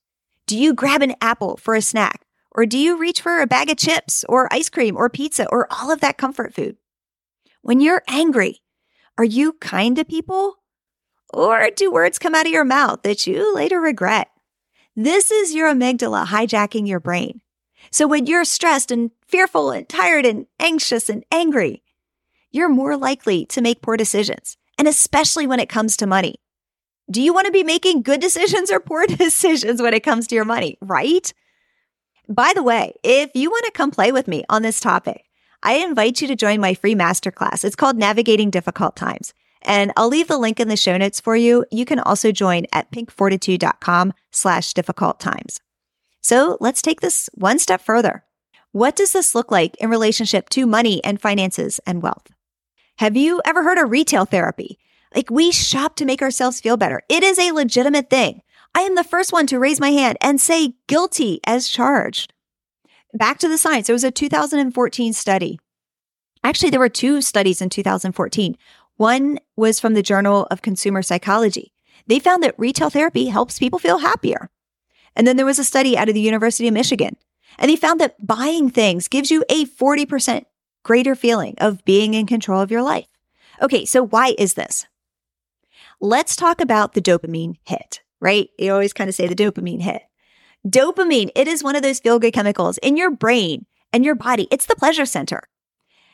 do 0.47 0.57
you 0.57 0.73
grab 0.73 1.01
an 1.01 1.15
apple 1.21 1.57
for 1.57 1.75
a 1.75 1.81
snack? 1.81 2.25
Or 2.51 2.65
do 2.65 2.77
you 2.77 2.97
reach 2.97 3.21
for 3.21 3.41
a 3.41 3.47
bag 3.47 3.69
of 3.69 3.77
chips 3.77 4.23
or 4.29 4.51
ice 4.53 4.69
cream 4.69 4.95
or 4.95 5.09
pizza 5.09 5.47
or 5.49 5.67
all 5.69 5.91
of 5.91 5.99
that 5.99 6.17
comfort 6.17 6.53
food? 6.53 6.77
When 7.61 7.81
you're 7.81 8.03
angry, 8.07 8.61
are 9.17 9.25
you 9.25 9.53
kind 9.53 9.95
to 9.97 10.05
people? 10.05 10.55
Or 11.35 11.69
do 11.69 11.91
words 11.91 12.17
come 12.17 12.33
out 12.33 12.45
of 12.45 12.53
your 12.53 12.63
mouth 12.63 13.03
that 13.03 13.27
you 13.27 13.53
later 13.53 13.81
regret? 13.81 14.29
This 14.95 15.31
is 15.31 15.53
your 15.53 15.69
amygdala 15.69 16.27
hijacking 16.27 16.87
your 16.87 17.01
brain. 17.01 17.41
So 17.91 18.07
when 18.07 18.25
you're 18.25 18.45
stressed 18.45 18.89
and 18.89 19.11
fearful 19.27 19.69
and 19.69 19.87
tired 19.89 20.25
and 20.25 20.47
anxious 20.61 21.09
and 21.09 21.25
angry, 21.33 21.83
you're 22.51 22.69
more 22.69 22.95
likely 22.95 23.45
to 23.47 23.59
make 23.59 23.81
poor 23.81 23.97
decisions. 23.97 24.55
And 24.77 24.87
especially 24.87 25.45
when 25.45 25.59
it 25.59 25.67
comes 25.67 25.97
to 25.97 26.07
money. 26.07 26.35
Do 27.11 27.21
you 27.21 27.33
want 27.33 27.47
to 27.47 27.51
be 27.51 27.63
making 27.63 28.03
good 28.03 28.21
decisions 28.21 28.71
or 28.71 28.79
poor 28.79 29.05
decisions 29.07 29.81
when 29.81 29.93
it 29.93 30.03
comes 30.03 30.27
to 30.27 30.35
your 30.35 30.45
money? 30.45 30.77
Right? 30.79 31.33
By 32.29 32.53
the 32.55 32.63
way, 32.63 32.93
if 33.03 33.31
you 33.35 33.49
want 33.49 33.65
to 33.65 33.71
come 33.71 33.91
play 33.91 34.13
with 34.13 34.29
me 34.29 34.45
on 34.47 34.61
this 34.61 34.79
topic, 34.79 35.25
I 35.61 35.73
invite 35.73 36.21
you 36.21 36.29
to 36.29 36.35
join 36.37 36.61
my 36.61 36.75
free 36.75 36.95
masterclass. 36.95 37.65
It's 37.65 37.75
called 37.75 37.97
Navigating 37.97 38.51
Difficult 38.51 38.95
Times. 38.95 39.33
And 39.65 39.91
I'll 39.97 40.07
leave 40.07 40.27
the 40.27 40.37
link 40.37 40.59
in 40.59 40.67
the 40.67 40.77
show 40.77 40.95
notes 40.95 41.19
for 41.19 41.35
you. 41.35 41.65
You 41.71 41.85
can 41.85 41.99
also 41.99 42.31
join 42.31 42.65
at 42.71 42.91
pinkfortitude.com 42.91 44.13
slash 44.31 44.73
difficult 44.73 45.19
times. 45.19 45.59
So 46.21 46.57
let's 46.61 46.81
take 46.81 47.01
this 47.01 47.29
one 47.33 47.59
step 47.59 47.81
further. 47.81 48.23
What 48.71 48.95
does 48.95 49.11
this 49.11 49.35
look 49.35 49.51
like 49.51 49.75
in 49.77 49.89
relationship 49.89 50.49
to 50.49 50.65
money 50.65 51.03
and 51.03 51.19
finances 51.19 51.79
and 51.85 52.01
wealth? 52.01 52.27
Have 52.97 53.17
you 53.17 53.41
ever 53.45 53.63
heard 53.63 53.77
of 53.77 53.89
retail 53.89 54.25
therapy? 54.25 54.77
Like 55.13 55.29
we 55.29 55.51
shop 55.51 55.95
to 55.95 56.05
make 56.05 56.21
ourselves 56.21 56.61
feel 56.61 56.77
better. 56.77 57.01
It 57.09 57.23
is 57.23 57.39
a 57.39 57.51
legitimate 57.51 58.09
thing. 58.09 58.41
I 58.75 58.81
am 58.81 58.95
the 58.95 59.03
first 59.03 59.31
one 59.31 59.47
to 59.47 59.59
raise 59.59 59.79
my 59.79 59.91
hand 59.91 60.17
and 60.21 60.39
say 60.39 60.73
guilty 60.87 61.39
as 61.45 61.69
charged. 61.69 62.33
Back 63.13 63.39
to 63.39 63.47
the 63.47 63.57
science. 63.57 63.87
There 63.87 63.93
was 63.93 64.03
a 64.03 64.11
2014 64.11 65.13
study. 65.13 65.59
Actually, 66.43 66.69
there 66.69 66.79
were 66.79 66.89
two 66.89 67.21
studies 67.21 67.61
in 67.61 67.69
2014. 67.69 68.57
One 68.97 69.39
was 69.57 69.79
from 69.79 69.93
the 69.93 70.03
Journal 70.03 70.47
of 70.49 70.61
Consumer 70.61 71.01
Psychology. 71.01 71.73
They 72.07 72.19
found 72.19 72.41
that 72.43 72.57
retail 72.57 72.89
therapy 72.89 73.27
helps 73.27 73.59
people 73.59 73.79
feel 73.79 73.97
happier. 73.99 74.49
And 75.15 75.27
then 75.27 75.35
there 75.37 75.45
was 75.45 75.59
a 75.59 75.63
study 75.65 75.97
out 75.97 76.07
of 76.07 76.13
the 76.13 76.21
University 76.21 76.67
of 76.67 76.73
Michigan, 76.73 77.17
and 77.57 77.69
they 77.69 77.75
found 77.75 77.99
that 77.99 78.25
buying 78.25 78.69
things 78.69 79.07
gives 79.07 79.31
you 79.31 79.43
a 79.49 79.65
40% 79.65 80.45
greater 80.83 81.15
feeling 81.15 81.55
of 81.57 81.83
being 81.83 82.13
in 82.13 82.25
control 82.25 82.61
of 82.61 82.71
your 82.71 82.81
life. 82.81 83.07
Okay, 83.61 83.85
so 83.85 84.05
why 84.05 84.35
is 84.37 84.53
this? 84.53 84.85
Let's 85.99 86.35
talk 86.35 86.61
about 86.61 86.93
the 86.93 87.01
dopamine 87.01 87.55
hit, 87.63 88.01
right? 88.19 88.49
You 88.59 88.73
always 88.73 88.93
kind 88.93 89.09
of 89.09 89.15
say 89.15 89.27
the 89.27 89.35
dopamine 89.35 89.81
hit. 89.81 90.03
Dopamine, 90.67 91.31
it 91.35 91.47
is 91.47 91.63
one 91.63 91.75
of 91.75 91.81
those 91.81 91.99
feel 91.99 92.19
good 92.19 92.33
chemicals 92.33 92.77
in 92.79 92.97
your 92.97 93.11
brain 93.11 93.65
and 93.93 94.03
your 94.05 94.15
body. 94.15 94.47
It's 94.51 94.65
the 94.65 94.75
pleasure 94.75 95.05
center. 95.05 95.43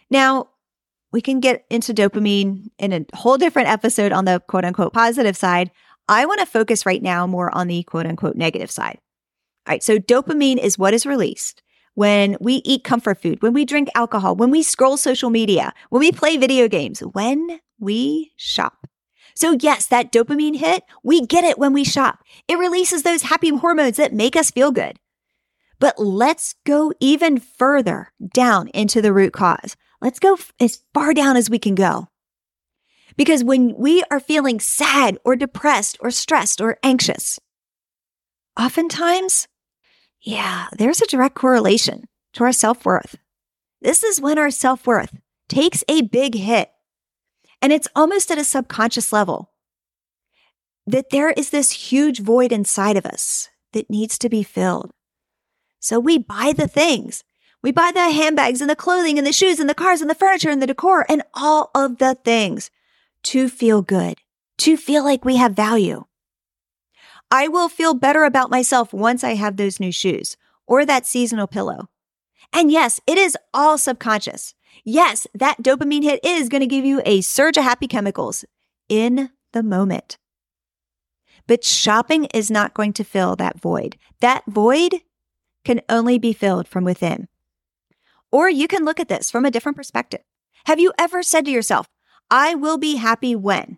Now, 0.10 0.50
we 1.12 1.22
can 1.22 1.40
get 1.40 1.66
into 1.70 1.94
dopamine 1.94 2.70
in 2.78 2.94
a 2.94 3.06
whole 3.16 3.38
different 3.38 3.70
episode 3.70 4.12
on 4.12 4.26
the 4.26 4.42
quote 4.48 4.66
unquote 4.66 4.94
positive 4.94 5.36
side. 5.38 5.72
I 6.08 6.26
want 6.26 6.40
to 6.40 6.46
focus 6.46 6.86
right 6.86 7.02
now 7.02 7.28
more 7.28 7.54
on 7.56 7.68
the 7.68 7.84
quote 7.84 8.06
unquote 8.06 8.36
negative 8.36 8.72
side. 8.72 9.00
All 9.68 9.74
right. 9.74 9.84
So 9.84 9.98
dopamine 9.98 10.58
is 10.58 10.78
what 10.78 10.94
is 10.94 11.06
released 11.06 11.62
when 11.94 12.38
we 12.40 12.56
eat 12.66 12.84
comfort 12.84 13.22
food, 13.22 13.42
when 13.42 13.54
we 13.54 13.66
drink 13.66 13.90
alcohol, 13.96 14.36
when 14.36 14.50
we 14.50 14.64
scroll 14.64 14.98
social 14.98 15.30
media, 15.30 15.74
when 15.90 16.00
we 16.00 16.12
play 16.12 16.38
video 16.38 16.68
games, 16.68 17.02
when 17.02 17.60
we 17.80 18.32
shop. 18.38 18.88
So 19.36 19.58
yes, 19.60 19.88
that 19.88 20.12
dopamine 20.12 20.58
hit, 20.58 20.84
we 21.04 21.26
get 21.26 21.44
it 21.44 21.58
when 21.58 21.74
we 21.74 21.84
shop. 21.84 22.20
It 22.48 22.58
releases 22.58 23.04
those 23.04 23.24
happy 23.24 23.50
hormones 23.50 23.98
that 23.98 24.14
make 24.14 24.36
us 24.36 24.52
feel 24.52 24.72
good. 24.72 24.98
But 25.80 25.98
let's 25.98 26.56
go 26.66 26.94
even 27.00 27.40
further 27.40 28.12
down 28.34 28.68
into 28.70 29.02
the 29.02 29.14
root 29.14 29.34
cause. 29.34 29.76
Let's 30.02 30.20
go 30.20 30.38
as 30.60 30.84
far 30.94 31.14
down 31.14 31.38
as 31.38 31.50
we 31.50 31.60
can 31.60 31.76
go. 31.76 32.08
Because 33.18 33.44
when 33.44 33.76
we 33.78 34.04
are 34.10 34.20
feeling 34.20 34.60
sad 34.60 35.18
or 35.24 35.36
depressed 35.36 35.98
or 36.02 36.12
stressed 36.12 36.60
or 36.60 36.80
anxious, 36.82 37.40
oftentimes, 38.60 39.48
yeah, 40.22 40.68
there's 40.78 41.02
a 41.02 41.08
direct 41.08 41.36
correlation 41.36 42.06
to 42.34 42.44
our 42.44 42.52
self 42.52 42.86
worth. 42.86 43.18
This 43.82 44.04
is 44.04 44.22
when 44.22 44.40
our 44.40 44.52
self 44.52 44.88
worth 44.88 45.18
takes 45.50 45.84
a 45.88 46.02
big 46.02 46.36
hit. 46.36 46.72
And 47.62 47.72
it's 47.72 47.88
almost 47.96 48.32
at 48.32 48.40
a 48.40 48.44
subconscious 48.44 49.14
level 49.14 49.52
that 50.88 51.12
there 51.12 51.30
is 51.32 51.52
this 51.52 51.72
huge 51.72 52.20
void 52.20 52.52
inside 52.52 52.98
of 52.98 53.06
us 53.06 53.50
that 53.74 53.90
needs 53.90 54.18
to 54.18 54.30
be 54.30 54.42
filled. 54.42 54.92
So 55.80 56.00
we 56.00 56.18
buy 56.18 56.54
the 56.56 56.68
things. 56.68 57.24
We 57.64 57.72
buy 57.72 57.92
the 57.94 58.10
handbags 58.10 58.62
and 58.62 58.70
the 58.70 58.76
clothing 58.76 59.18
and 59.18 59.28
the 59.28 59.32
shoes 59.32 59.60
and 59.60 59.70
the 59.70 59.76
cars 59.76 60.02
and 60.02 60.10
the 60.10 60.16
furniture 60.16 60.50
and 60.50 60.62
the 60.62 60.68
decor 60.68 61.06
and 61.08 61.22
all 61.34 61.70
of 61.76 62.00
the 62.00 62.16
things 62.16 62.72
to 63.24 63.50
feel 63.50 63.82
good, 63.82 64.18
to 64.60 64.78
feel 64.78 65.04
like 65.04 65.24
we 65.24 65.36
have 65.36 65.54
value. 65.54 66.06
I 67.30 67.48
will 67.48 67.70
feel 67.70 67.94
better 67.94 68.24
about 68.24 68.50
myself 68.50 68.94
once 68.94 69.24
I 69.24 69.36
have 69.36 69.58
those 69.58 69.80
new 69.80 69.92
shoes 69.92 70.38
or 70.66 70.86
that 70.86 71.06
seasonal 71.06 71.48
pillow. 71.48 71.90
And 72.52 72.72
yes, 72.72 73.00
it 73.08 73.18
is 73.18 73.38
all 73.54 73.78
subconscious. 73.78 74.56
Yes, 74.84 75.28
that 75.34 75.62
dopamine 75.62 76.04
hit 76.04 76.20
is 76.24 76.50
going 76.50 76.62
to 76.62 76.68
give 76.68 76.84
you 76.84 77.02
a 77.06 77.22
surge 77.22 77.58
of 77.58 77.64
happy 77.64 77.88
chemicals 77.88 78.44
in 78.90 79.30
the 79.54 79.64
moment. 79.64 80.18
But 81.48 81.64
shopping 81.64 82.26
is 82.34 82.52
not 82.52 82.74
going 82.74 82.94
to 82.94 83.04
fill 83.04 83.36
that 83.36 83.60
void. 83.60 83.98
That 84.20 84.44
void 84.48 85.02
can 85.64 85.82
only 85.90 86.18
be 86.18 86.34
filled 86.34 86.68
from 86.68 86.84
within. 86.84 87.28
Or 88.32 88.50
you 88.50 88.68
can 88.68 88.86
look 88.86 89.00
at 89.00 89.10
this 89.10 89.30
from 89.30 89.46
a 89.46 89.52
different 89.52 89.78
perspective. 89.78 90.22
Have 90.66 90.80
you 90.80 90.94
ever 90.98 91.24
said 91.24 91.46
to 91.46 91.52
yourself, 91.52 91.88
I 92.30 92.56
will 92.56 92.78
be 92.78 92.96
happy 92.96 93.36
when? 93.36 93.78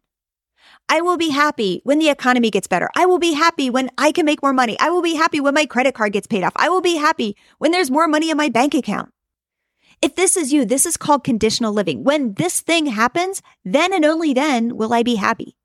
I 0.90 1.02
will 1.02 1.18
be 1.18 1.30
happy 1.30 1.82
when 1.84 2.00
the 2.00 2.10
economy 2.10 2.52
gets 2.52 2.68
better. 2.68 2.90
I 2.96 3.06
will 3.06 3.20
be 3.20 3.34
happy 3.34 3.70
when 3.70 3.90
I 3.98 4.12
can 4.12 4.26
make 4.26 4.44
more 4.44 4.54
money. 4.54 4.78
I 4.80 4.90
will 4.90 5.02
be 5.02 5.16
happy 5.16 5.40
when 5.40 5.54
my 5.54 5.66
credit 5.66 5.96
card 5.96 6.14
gets 6.14 6.28
paid 6.28 6.44
off. 6.44 6.54
I 6.56 6.70
will 6.70 6.82
be 6.82 6.98
happy 6.98 7.36
when 7.58 7.72
there's 7.72 7.90
more 7.90 8.08
money 8.08 8.30
in 8.30 8.38
my 8.38 8.50
bank 8.50 8.74
account. 8.74 9.12
If 10.02 10.16
this 10.16 10.36
is 10.36 10.52
you, 10.52 10.66
this 10.66 10.86
is 10.86 10.98
called 10.98 11.24
conditional 11.24 11.72
living. 11.72 12.04
When 12.04 12.34
this 12.34 12.60
thing 12.60 12.88
happens, 12.88 13.42
then 13.64 13.94
and 13.94 14.04
only 14.04 14.34
then 14.34 14.76
will 14.76 14.94
I 14.94 15.02
be 15.02 15.16
happy. 15.16 15.56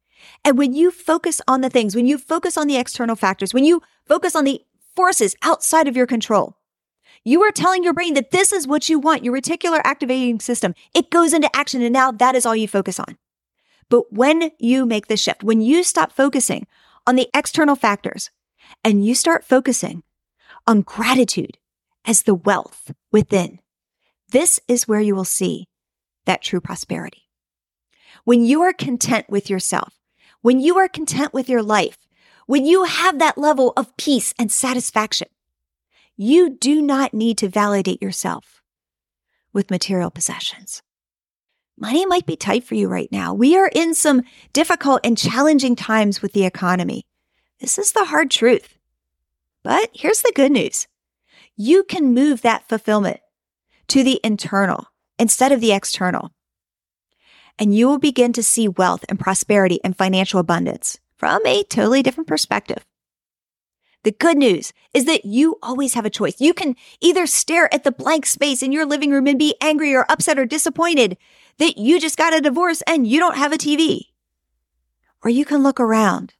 And 0.44 0.56
when 0.56 0.72
you 0.72 0.90
focus 0.90 1.40
on 1.48 1.60
the 1.60 1.70
things, 1.70 1.96
when 1.96 2.06
you 2.06 2.18
focus 2.18 2.56
on 2.56 2.68
the 2.68 2.76
external 2.76 3.16
factors, 3.16 3.52
when 3.52 3.64
you 3.64 3.82
focus 4.06 4.36
on 4.36 4.44
the 4.44 4.62
forces 4.94 5.34
outside 5.42 5.88
of 5.88 5.96
your 5.96 6.06
control, 6.06 6.56
you 7.28 7.42
are 7.42 7.52
telling 7.52 7.84
your 7.84 7.92
brain 7.92 8.14
that 8.14 8.30
this 8.30 8.52
is 8.52 8.66
what 8.66 8.88
you 8.88 8.98
want, 8.98 9.24
your 9.24 9.34
reticular 9.34 9.80
activating 9.84 10.40
system. 10.40 10.74
It 10.94 11.10
goes 11.10 11.34
into 11.34 11.54
action 11.54 11.82
and 11.82 11.92
now 11.92 12.10
that 12.10 12.34
is 12.34 12.46
all 12.46 12.56
you 12.56 12.66
focus 12.66 12.98
on. 12.98 13.18
But 13.90 14.12
when 14.12 14.50
you 14.58 14.86
make 14.86 15.08
the 15.08 15.16
shift, 15.16 15.44
when 15.44 15.60
you 15.60 15.82
stop 15.82 16.12
focusing 16.12 16.66
on 17.06 17.16
the 17.16 17.28
external 17.34 17.76
factors 17.76 18.30
and 18.82 19.04
you 19.04 19.14
start 19.14 19.44
focusing 19.44 20.02
on 20.66 20.82
gratitude 20.82 21.58
as 22.04 22.22
the 22.22 22.34
wealth 22.34 22.92
within, 23.12 23.60
this 24.30 24.58
is 24.66 24.88
where 24.88 25.00
you 25.00 25.14
will 25.14 25.24
see 25.24 25.68
that 26.24 26.42
true 26.42 26.60
prosperity. 26.60 27.28
When 28.24 28.44
you 28.44 28.62
are 28.62 28.72
content 28.72 29.26
with 29.28 29.50
yourself, 29.50 29.94
when 30.40 30.60
you 30.60 30.78
are 30.78 30.88
content 30.88 31.34
with 31.34 31.48
your 31.48 31.62
life, 31.62 31.98
when 32.46 32.64
you 32.64 32.84
have 32.84 33.18
that 33.18 33.36
level 33.36 33.72
of 33.76 33.96
peace 33.96 34.32
and 34.38 34.50
satisfaction, 34.50 35.28
you 36.20 36.50
do 36.50 36.82
not 36.82 37.14
need 37.14 37.38
to 37.38 37.48
validate 37.48 38.02
yourself 38.02 38.60
with 39.52 39.70
material 39.70 40.10
possessions. 40.10 40.82
Money 41.78 42.04
might 42.06 42.26
be 42.26 42.34
tight 42.34 42.64
for 42.64 42.74
you 42.74 42.88
right 42.88 43.10
now. 43.12 43.32
We 43.32 43.56
are 43.56 43.70
in 43.72 43.94
some 43.94 44.22
difficult 44.52 45.00
and 45.04 45.16
challenging 45.16 45.76
times 45.76 46.20
with 46.20 46.32
the 46.32 46.44
economy. 46.44 47.06
This 47.60 47.78
is 47.78 47.92
the 47.92 48.06
hard 48.06 48.32
truth. 48.32 48.78
But 49.62 49.90
here's 49.94 50.22
the 50.22 50.32
good 50.34 50.50
news. 50.50 50.88
You 51.54 51.84
can 51.84 52.14
move 52.14 52.42
that 52.42 52.68
fulfillment 52.68 53.20
to 53.86 54.02
the 54.02 54.20
internal 54.24 54.88
instead 55.20 55.52
of 55.52 55.60
the 55.60 55.72
external. 55.72 56.32
And 57.60 57.72
you 57.72 57.86
will 57.86 57.98
begin 57.98 58.32
to 58.32 58.42
see 58.42 58.66
wealth 58.66 59.04
and 59.08 59.20
prosperity 59.20 59.78
and 59.84 59.96
financial 59.96 60.40
abundance 60.40 60.98
from 61.16 61.46
a 61.46 61.62
totally 61.62 62.02
different 62.02 62.26
perspective. 62.26 62.84
The 64.04 64.12
good 64.12 64.36
news 64.36 64.72
is 64.94 65.06
that 65.06 65.24
you 65.24 65.58
always 65.62 65.94
have 65.94 66.04
a 66.04 66.10
choice. 66.10 66.40
You 66.40 66.54
can 66.54 66.76
either 67.00 67.26
stare 67.26 67.72
at 67.74 67.84
the 67.84 67.92
blank 67.92 68.26
space 68.26 68.62
in 68.62 68.72
your 68.72 68.86
living 68.86 69.10
room 69.10 69.26
and 69.26 69.38
be 69.38 69.56
angry 69.60 69.94
or 69.94 70.06
upset 70.08 70.38
or 70.38 70.46
disappointed 70.46 71.16
that 71.58 71.78
you 71.78 72.00
just 72.00 72.16
got 72.16 72.36
a 72.36 72.40
divorce 72.40 72.82
and 72.86 73.06
you 73.06 73.18
don't 73.18 73.36
have 73.36 73.52
a 73.52 73.58
TV. 73.58 74.06
Or 75.22 75.30
you 75.30 75.44
can 75.44 75.62
look 75.62 75.80
around 75.80 76.34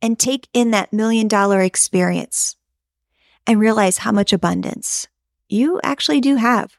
and 0.00 0.18
take 0.18 0.48
in 0.52 0.72
that 0.72 0.92
million 0.92 1.28
dollar 1.28 1.60
experience 1.62 2.56
and 3.46 3.60
realize 3.60 3.98
how 3.98 4.10
much 4.12 4.32
abundance 4.32 5.06
you 5.48 5.80
actually 5.84 6.20
do 6.20 6.36
have. 6.36 6.76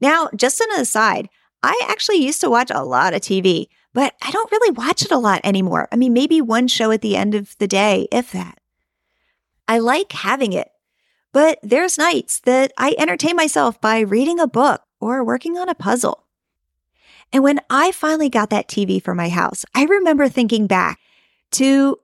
Now, 0.00 0.28
just 0.34 0.60
an 0.60 0.68
aside, 0.80 1.28
I 1.62 1.80
actually 1.88 2.16
used 2.16 2.40
to 2.40 2.50
watch 2.50 2.70
a 2.72 2.84
lot 2.84 3.14
of 3.14 3.20
TV, 3.20 3.66
but 3.92 4.14
I 4.22 4.30
don't 4.30 4.50
really 4.50 4.72
watch 4.72 5.04
it 5.04 5.10
a 5.10 5.18
lot 5.18 5.40
anymore. 5.44 5.88
I 5.92 5.96
mean, 5.96 6.12
maybe 6.12 6.40
one 6.40 6.68
show 6.68 6.90
at 6.90 7.02
the 7.02 7.16
end 7.16 7.34
of 7.34 7.56
the 7.58 7.68
day, 7.68 8.08
if 8.10 8.32
that. 8.32 8.58
I 9.72 9.78
like 9.78 10.12
having 10.12 10.52
it, 10.52 10.68
but 11.32 11.58
there's 11.62 11.96
nights 11.96 12.40
that 12.40 12.74
I 12.76 12.94
entertain 12.98 13.36
myself 13.36 13.80
by 13.80 14.00
reading 14.00 14.38
a 14.38 14.46
book 14.46 14.82
or 15.00 15.24
working 15.24 15.56
on 15.56 15.70
a 15.70 15.74
puzzle. 15.74 16.26
And 17.32 17.42
when 17.42 17.58
I 17.70 17.90
finally 17.90 18.28
got 18.28 18.50
that 18.50 18.68
TV 18.68 19.02
for 19.02 19.14
my 19.14 19.30
house, 19.30 19.64
I 19.74 19.84
remember 19.84 20.28
thinking 20.28 20.66
back 20.66 21.00
to 21.52 21.98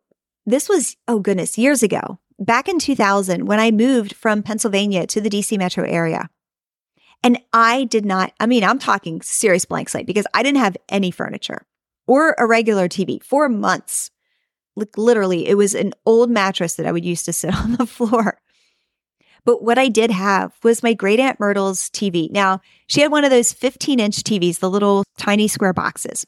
this 0.47 0.67
was, 0.67 0.97
oh 1.09 1.19
goodness, 1.19 1.59
years 1.59 1.83
ago, 1.83 2.19
back 2.39 2.71
in 2.71 2.79
2000 2.79 3.45
when 3.47 3.61
I 3.61 3.71
moved 3.71 4.15
from 4.15 4.43
Pennsylvania 4.43 5.07
to 5.07 5.21
the 5.21 5.29
DC 5.29 5.59
metro 5.59 5.85
area. 5.85 6.31
And 7.23 7.39
I 7.53 7.85
did 7.85 8.07
not, 8.07 8.33
I 8.41 8.47
mean, 8.47 8.65
I'm 8.65 8.79
talking 8.79 9.21
serious 9.21 9.67
blank 9.67 9.91
slate 9.91 10.07
because 10.07 10.27
I 10.33 10.43
didn't 10.43 10.63
have 10.63 10.79
any 10.89 11.11
furniture 11.11 11.67
or 12.07 12.35
a 12.39 12.47
regular 12.47 12.89
TV 12.89 13.23
for 13.23 13.47
months. 13.51 14.11
Like 14.79 14.97
literally, 14.97 15.49
it 15.49 15.57
was 15.57 15.75
an 15.75 15.93
old 16.07 16.31
mattress 16.31 16.75
that 16.75 16.87
I 16.87 16.93
would 16.93 17.05
use 17.05 17.23
to 17.25 17.33
sit 17.33 17.55
on 17.63 17.73
the 17.73 17.87
floor. 17.87 18.41
But 19.45 19.63
what 19.63 19.79
I 19.79 19.89
did 19.89 20.11
have 20.11 20.53
was 20.63 20.83
my 20.83 20.93
great 20.93 21.21
aunt 21.21 21.41
Myrtle's 21.41 21.89
TV. 21.91 22.31
Now, 22.31 22.61
she 22.87 23.01
had 23.01 23.11
one 23.11 23.25
of 23.25 23.31
those 23.31 23.53
15 23.53 23.99
inch 23.99 24.17
TVs, 24.23 24.59
the 24.59 24.71
little 24.71 25.05
tiny 25.17 25.49
square 25.49 25.73
boxes. 25.73 26.27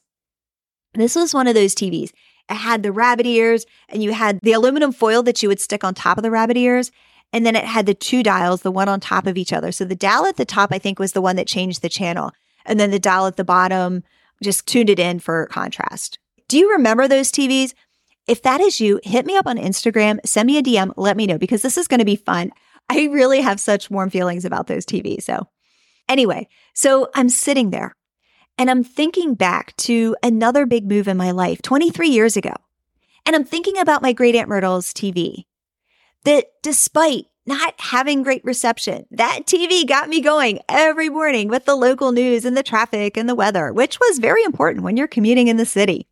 This 0.94 1.14
was 1.14 1.34
one 1.34 1.46
of 1.46 1.54
those 1.54 1.74
TVs. 1.74 2.10
It 2.48 2.54
had 2.54 2.82
the 2.82 2.92
rabbit 2.92 3.26
ears 3.26 3.66
and 3.88 4.02
you 4.02 4.12
had 4.12 4.40
the 4.42 4.52
aluminum 4.52 4.92
foil 4.92 5.22
that 5.24 5.42
you 5.42 5.48
would 5.48 5.60
stick 5.60 5.84
on 5.84 5.94
top 5.94 6.18
of 6.18 6.22
the 6.22 6.30
rabbit 6.30 6.56
ears. 6.56 6.90
And 7.32 7.46
then 7.46 7.54
it 7.54 7.64
had 7.64 7.86
the 7.86 7.94
two 7.94 8.22
dials, 8.22 8.62
the 8.62 8.72
one 8.72 8.88
on 8.88 8.98
top 8.98 9.26
of 9.26 9.36
each 9.36 9.52
other. 9.52 9.70
So 9.70 9.84
the 9.84 9.94
dial 9.94 10.26
at 10.26 10.36
the 10.36 10.44
top, 10.44 10.70
I 10.72 10.78
think, 10.78 10.98
was 10.98 11.12
the 11.12 11.20
one 11.20 11.36
that 11.36 11.46
changed 11.46 11.80
the 11.80 11.88
channel. 11.88 12.32
And 12.66 12.80
then 12.80 12.90
the 12.90 12.98
dial 12.98 13.26
at 13.26 13.36
the 13.36 13.44
bottom 13.44 14.02
just 14.42 14.66
tuned 14.66 14.90
it 14.90 14.98
in 14.98 15.20
for 15.20 15.46
contrast. 15.46 16.18
Do 16.48 16.58
you 16.58 16.72
remember 16.72 17.06
those 17.06 17.30
TVs? 17.30 17.74
If 18.30 18.42
that 18.42 18.60
is 18.60 18.80
you, 18.80 19.00
hit 19.02 19.26
me 19.26 19.36
up 19.36 19.48
on 19.48 19.56
Instagram, 19.56 20.24
send 20.24 20.46
me 20.46 20.56
a 20.56 20.62
DM, 20.62 20.92
let 20.96 21.16
me 21.16 21.26
know 21.26 21.36
because 21.36 21.62
this 21.62 21.76
is 21.76 21.88
going 21.88 21.98
to 21.98 22.04
be 22.04 22.14
fun. 22.14 22.52
I 22.88 23.06
really 23.06 23.40
have 23.40 23.58
such 23.58 23.90
warm 23.90 24.08
feelings 24.08 24.44
about 24.44 24.68
those 24.68 24.86
TVs. 24.86 25.24
So, 25.24 25.48
anyway, 26.08 26.46
so 26.72 27.08
I'm 27.16 27.28
sitting 27.28 27.70
there 27.70 27.96
and 28.56 28.70
I'm 28.70 28.84
thinking 28.84 29.34
back 29.34 29.76
to 29.78 30.14
another 30.22 30.64
big 30.64 30.88
move 30.88 31.08
in 31.08 31.16
my 31.16 31.32
life 31.32 31.60
23 31.62 32.08
years 32.08 32.36
ago. 32.36 32.52
And 33.26 33.34
I'm 33.34 33.42
thinking 33.42 33.76
about 33.78 34.00
my 34.00 34.12
great 34.12 34.36
Aunt 34.36 34.48
Myrtle's 34.48 34.94
TV 34.94 35.46
that 36.22 36.44
despite 36.62 37.26
not 37.46 37.74
having 37.80 38.22
great 38.22 38.44
reception, 38.44 39.06
that 39.10 39.40
TV 39.44 39.84
got 39.84 40.08
me 40.08 40.20
going 40.20 40.60
every 40.68 41.08
morning 41.08 41.48
with 41.48 41.64
the 41.64 41.74
local 41.74 42.12
news 42.12 42.44
and 42.44 42.56
the 42.56 42.62
traffic 42.62 43.16
and 43.16 43.28
the 43.28 43.34
weather, 43.34 43.72
which 43.72 43.98
was 43.98 44.20
very 44.20 44.44
important 44.44 44.84
when 44.84 44.96
you're 44.96 45.08
commuting 45.08 45.48
in 45.48 45.56
the 45.56 45.66
city. 45.66 46.06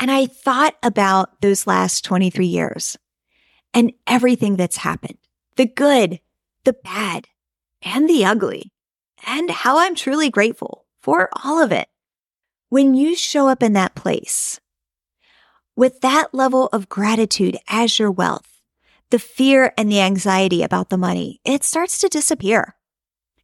And 0.00 0.10
I 0.10 0.24
thought 0.24 0.76
about 0.82 1.42
those 1.42 1.66
last 1.66 2.04
23 2.06 2.46
years 2.46 2.96
and 3.74 3.92
everything 4.06 4.56
that's 4.56 4.78
happened 4.78 5.18
the 5.56 5.66
good, 5.66 6.20
the 6.64 6.72
bad, 6.72 7.26
and 7.82 8.08
the 8.08 8.24
ugly, 8.24 8.72
and 9.26 9.50
how 9.50 9.78
I'm 9.78 9.94
truly 9.94 10.30
grateful 10.30 10.86
for 11.02 11.28
all 11.44 11.62
of 11.62 11.70
it. 11.70 11.88
When 12.70 12.94
you 12.94 13.14
show 13.14 13.46
up 13.46 13.62
in 13.62 13.74
that 13.74 13.94
place 13.94 14.58
with 15.76 16.00
that 16.00 16.32
level 16.32 16.68
of 16.72 16.88
gratitude 16.88 17.58
as 17.68 17.98
your 17.98 18.10
wealth, 18.10 18.62
the 19.10 19.18
fear 19.18 19.74
and 19.76 19.92
the 19.92 20.00
anxiety 20.00 20.62
about 20.62 20.88
the 20.88 20.96
money, 20.96 21.40
it 21.44 21.62
starts 21.62 21.98
to 21.98 22.08
disappear. 22.08 22.74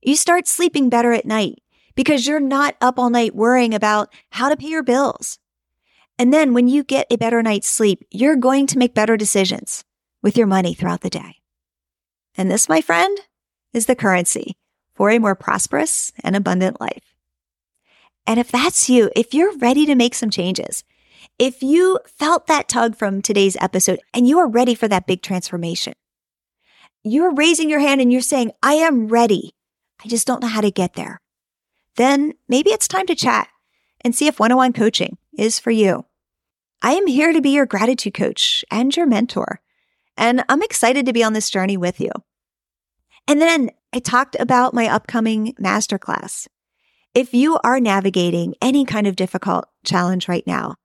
You 0.00 0.16
start 0.16 0.48
sleeping 0.48 0.88
better 0.88 1.12
at 1.12 1.26
night 1.26 1.60
because 1.94 2.26
you're 2.26 2.40
not 2.40 2.76
up 2.80 2.98
all 2.98 3.10
night 3.10 3.34
worrying 3.34 3.74
about 3.74 4.10
how 4.30 4.48
to 4.48 4.56
pay 4.56 4.68
your 4.68 4.82
bills. 4.82 5.38
And 6.18 6.32
then 6.32 6.54
when 6.54 6.68
you 6.68 6.82
get 6.82 7.06
a 7.10 7.16
better 7.16 7.42
night's 7.42 7.68
sleep, 7.68 8.02
you're 8.10 8.36
going 8.36 8.66
to 8.68 8.78
make 8.78 8.94
better 8.94 9.16
decisions 9.16 9.84
with 10.22 10.36
your 10.36 10.46
money 10.46 10.74
throughout 10.74 11.02
the 11.02 11.10
day. 11.10 11.36
And 12.36 12.50
this, 12.50 12.68
my 12.68 12.80
friend, 12.80 13.18
is 13.72 13.86
the 13.86 13.94
currency 13.94 14.56
for 14.94 15.10
a 15.10 15.18
more 15.18 15.34
prosperous 15.34 16.12
and 16.24 16.34
abundant 16.34 16.80
life. 16.80 17.14
And 18.26 18.40
if 18.40 18.50
that's 18.50 18.88
you, 18.88 19.10
if 19.14 19.34
you're 19.34 19.56
ready 19.58 19.86
to 19.86 19.94
make 19.94 20.14
some 20.14 20.30
changes, 20.30 20.84
if 21.38 21.62
you 21.62 22.00
felt 22.06 22.46
that 22.46 22.68
tug 22.68 22.96
from 22.96 23.20
today's 23.20 23.56
episode 23.60 24.00
and 24.14 24.26
you 24.26 24.38
are 24.38 24.48
ready 24.48 24.74
for 24.74 24.88
that 24.88 25.06
big 25.06 25.22
transformation, 25.22 25.92
you're 27.04 27.34
raising 27.34 27.70
your 27.70 27.80
hand 27.80 28.00
and 28.00 28.10
you're 28.10 28.22
saying, 28.22 28.52
I 28.62 28.74
am 28.74 29.06
ready. 29.08 29.54
I 30.04 30.08
just 30.08 30.26
don't 30.26 30.42
know 30.42 30.48
how 30.48 30.62
to 30.62 30.70
get 30.70 30.94
there. 30.94 31.20
Then 31.96 32.32
maybe 32.48 32.70
it's 32.70 32.88
time 32.88 33.06
to 33.06 33.14
chat 33.14 33.48
and 34.06 34.14
see 34.14 34.28
if 34.28 34.38
one 34.38 34.52
on 34.52 34.56
one 34.56 34.72
coaching 34.72 35.18
is 35.36 35.58
for 35.58 35.72
you. 35.72 36.04
I 36.80 36.92
am 36.92 37.08
here 37.08 37.32
to 37.32 37.40
be 37.40 37.50
your 37.50 37.66
gratitude 37.66 38.14
coach 38.14 38.64
and 38.70 38.96
your 38.96 39.04
mentor, 39.04 39.60
and 40.16 40.44
I'm 40.48 40.62
excited 40.62 41.06
to 41.06 41.12
be 41.12 41.24
on 41.24 41.32
this 41.32 41.50
journey 41.50 41.76
with 41.76 41.98
you. 41.98 42.12
And 43.26 43.40
then 43.40 43.72
I 43.92 43.98
talked 43.98 44.36
about 44.38 44.74
my 44.74 44.86
upcoming 44.86 45.54
masterclass. 45.60 46.46
If 47.14 47.34
you 47.34 47.58
are 47.64 47.80
navigating 47.80 48.54
any 48.62 48.84
kind 48.84 49.08
of 49.08 49.16
difficult 49.16 49.64
challenge 49.84 50.28
right 50.28 50.46
now, 50.46 50.76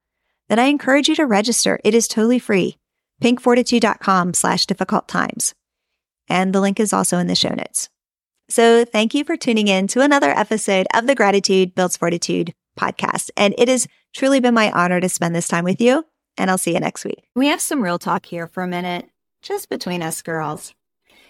then 0.50 0.58
I 0.58 0.64
encourage 0.64 1.08
you 1.08 1.14
to 1.18 1.28
register. 1.28 1.80
It 1.84 1.94
is 1.94 2.08
totally 2.08 2.40
free. 2.40 2.80
pinkfortitude.com 3.22 4.34
slash 4.34 4.66
difficult 4.66 5.08
times. 5.08 5.54
And 6.28 6.54
the 6.54 6.62
link 6.62 6.80
is 6.80 6.92
also 6.92 7.20
in 7.20 7.28
the 7.28 7.36
show 7.36 7.54
notes. 7.54 7.88
So 8.50 8.84
thank 8.84 9.14
you 9.14 9.24
for 9.24 9.38
tuning 9.38 9.68
in 9.68 9.86
to 9.90 10.02
another 10.02 10.32
episode 10.32 10.88
of 10.92 11.06
the 11.06 11.14
Gratitude 11.14 11.76
Builds 11.76 11.98
Fortitude 11.98 12.56
podcast. 12.82 13.30
And 13.38 13.54
it 13.58 13.68
has 13.68 13.88
truly 14.14 14.40
been 14.40 14.54
my 14.54 14.72
honor 14.72 15.00
to 15.00 15.10
spend 15.10 15.36
this 15.36 15.48
time 15.48 15.64
with 15.64 15.80
you. 15.80 16.06
And 16.38 16.50
I'll 16.50 16.58
see 16.58 16.74
you 16.74 16.80
next 16.80 17.06
week. 17.06 17.24
We 17.36 17.48
have 17.48 17.62
some 17.62 17.82
real 17.82 18.00
talk 18.00 18.26
here 18.26 18.48
for 18.48 18.64
a 18.64 18.68
minute, 18.68 19.10
just 19.42 19.70
between 19.70 20.02
us 20.02 20.22
girls. 20.22 20.74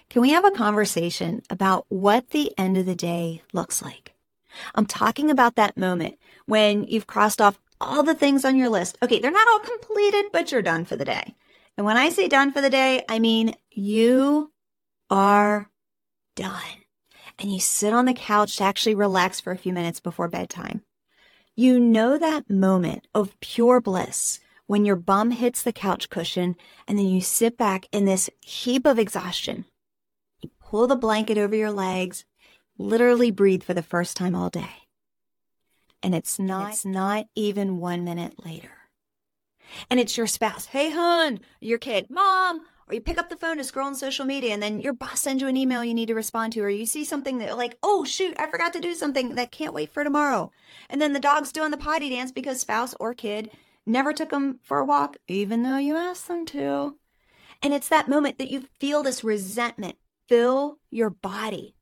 Can 0.08 0.22
we 0.22 0.30
have 0.30 0.44
a 0.44 0.50
conversation 0.50 1.42
about 1.50 1.86
what 1.88 2.30
the 2.30 2.52
end 2.58 2.76
of 2.76 2.86
the 2.86 2.94
day 2.94 3.42
looks 3.52 3.82
like? 3.82 4.12
I'm 4.74 4.86
talking 4.86 5.30
about 5.30 5.56
that 5.56 5.76
moment 5.76 6.18
when 6.46 6.84
you've 6.84 7.06
crossed 7.06 7.40
off 7.40 7.58
all 7.80 8.02
the 8.02 8.14
things 8.14 8.44
on 8.44 8.56
your 8.56 8.68
list. 8.68 8.98
Okay, 9.02 9.18
they're 9.18 9.30
not 9.30 9.48
all 9.48 9.60
completed, 9.60 10.26
but 10.32 10.52
you're 10.52 10.62
done 10.62 10.84
for 10.84 10.96
the 10.96 11.04
day. 11.04 11.34
And 11.76 11.86
when 11.86 11.96
I 11.96 12.10
say 12.10 12.28
done 12.28 12.52
for 12.52 12.60
the 12.60 12.70
day, 12.70 13.04
I 13.08 13.18
mean 13.18 13.54
you 13.70 14.52
are 15.10 15.70
done. 16.36 16.60
And 17.38 17.52
you 17.52 17.60
sit 17.60 17.92
on 17.92 18.04
the 18.04 18.14
couch 18.14 18.56
to 18.56 18.64
actually 18.64 18.94
relax 18.94 19.40
for 19.40 19.50
a 19.50 19.58
few 19.58 19.72
minutes 19.72 20.00
before 20.00 20.28
bedtime. 20.28 20.82
You 21.54 21.78
know 21.78 22.18
that 22.18 22.48
moment 22.48 23.06
of 23.14 23.38
pure 23.40 23.80
bliss 23.80 24.40
when 24.66 24.84
your 24.84 24.96
bum 24.96 25.32
hits 25.32 25.62
the 25.62 25.72
couch 25.72 26.08
cushion 26.08 26.56
and 26.88 26.98
then 26.98 27.06
you 27.06 27.20
sit 27.20 27.58
back 27.58 27.86
in 27.92 28.04
this 28.04 28.30
heap 28.40 28.86
of 28.86 28.98
exhaustion. 28.98 29.66
You 30.40 30.50
pull 30.60 30.86
the 30.86 30.96
blanket 30.96 31.38
over 31.38 31.54
your 31.54 31.70
legs, 31.72 32.24
literally 32.78 33.30
breathe 33.30 33.62
for 33.62 33.74
the 33.74 33.82
first 33.82 34.16
time 34.16 34.34
all 34.34 34.48
day 34.48 34.82
and 36.02 36.14
it's 36.14 36.38
not 36.38 36.72
it's 36.72 36.84
not 36.84 37.26
even 37.34 37.78
one 37.78 38.04
minute 38.04 38.44
later. 38.44 38.70
And 39.88 39.98
it's 40.00 40.16
your 40.16 40.26
spouse, 40.26 40.66
hey 40.66 40.90
hun, 40.90 41.40
your 41.60 41.78
kid, 41.78 42.06
mom, 42.10 42.60
or 42.92 42.94
you 42.94 43.00
pick 43.00 43.16
up 43.16 43.30
the 43.30 43.36
phone 43.36 43.56
to 43.56 43.64
scroll 43.64 43.86
on 43.86 43.94
social 43.94 44.26
media 44.26 44.52
and 44.52 44.62
then 44.62 44.78
your 44.78 44.92
boss 44.92 45.22
sends 45.22 45.40
you 45.40 45.48
an 45.48 45.56
email 45.56 45.82
you 45.82 45.94
need 45.94 46.08
to 46.08 46.14
respond 46.14 46.52
to, 46.52 46.60
or 46.60 46.68
you 46.68 46.84
see 46.84 47.06
something 47.06 47.38
that 47.38 47.56
like, 47.56 47.78
oh 47.82 48.04
shoot, 48.04 48.34
I 48.38 48.50
forgot 48.50 48.74
to 48.74 48.80
do 48.80 48.92
something 48.92 49.34
that 49.36 49.50
can't 49.50 49.72
wait 49.72 49.94
for 49.94 50.04
tomorrow. 50.04 50.52
And 50.90 51.00
then 51.00 51.14
the 51.14 51.18
dog's 51.18 51.52
doing 51.52 51.70
the 51.70 51.78
potty 51.78 52.10
dance 52.10 52.32
because 52.32 52.60
spouse 52.60 52.94
or 53.00 53.14
kid 53.14 53.50
never 53.86 54.12
took 54.12 54.28
them 54.28 54.60
for 54.62 54.78
a 54.78 54.84
walk, 54.84 55.16
even 55.26 55.62
though 55.62 55.78
you 55.78 55.96
asked 55.96 56.28
them 56.28 56.44
to. 56.46 56.98
And 57.62 57.72
it's 57.72 57.88
that 57.88 58.08
moment 58.08 58.36
that 58.36 58.50
you 58.50 58.66
feel 58.78 59.02
this 59.02 59.24
resentment 59.24 59.96
fill 60.28 60.76
your 60.90 61.08
body. 61.08 61.74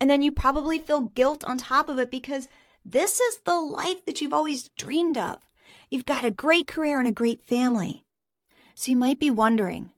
And 0.00 0.10
then 0.10 0.20
you 0.20 0.32
probably 0.32 0.80
feel 0.80 1.02
guilt 1.02 1.44
on 1.44 1.58
top 1.58 1.88
of 1.88 2.00
it 2.00 2.10
because 2.10 2.48
this 2.84 3.20
is 3.20 3.38
the 3.44 3.60
life 3.60 4.04
that 4.04 4.20
you've 4.20 4.32
always 4.32 4.68
dreamed 4.70 5.16
of. 5.16 5.38
You've 5.90 6.06
got 6.06 6.24
a 6.24 6.32
great 6.32 6.66
career 6.66 6.98
and 6.98 7.06
a 7.06 7.12
great 7.12 7.40
family. 7.40 8.04
So 8.74 8.90
you 8.90 8.96
might 8.96 9.20
be 9.20 9.30
wondering, 9.30 9.90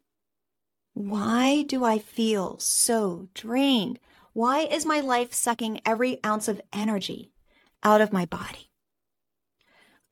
why 0.94 1.62
do 1.62 1.84
I 1.84 1.98
feel 1.98 2.58
so 2.58 3.28
drained? 3.34 3.98
Why 4.32 4.60
is 4.60 4.86
my 4.86 5.00
life 5.00 5.32
sucking 5.32 5.80
every 5.86 6.18
ounce 6.24 6.48
of 6.48 6.60
energy 6.72 7.32
out 7.82 8.00
of 8.00 8.12
my 8.12 8.26
body? 8.26 8.70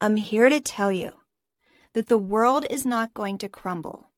I'm 0.00 0.16
here 0.16 0.48
to 0.48 0.60
tell 0.60 0.90
you 0.90 1.12
that 1.92 2.08
the 2.08 2.18
world 2.18 2.66
is 2.70 2.86
not 2.86 3.14
going 3.14 3.38
to 3.38 3.48
crumble 3.48 4.10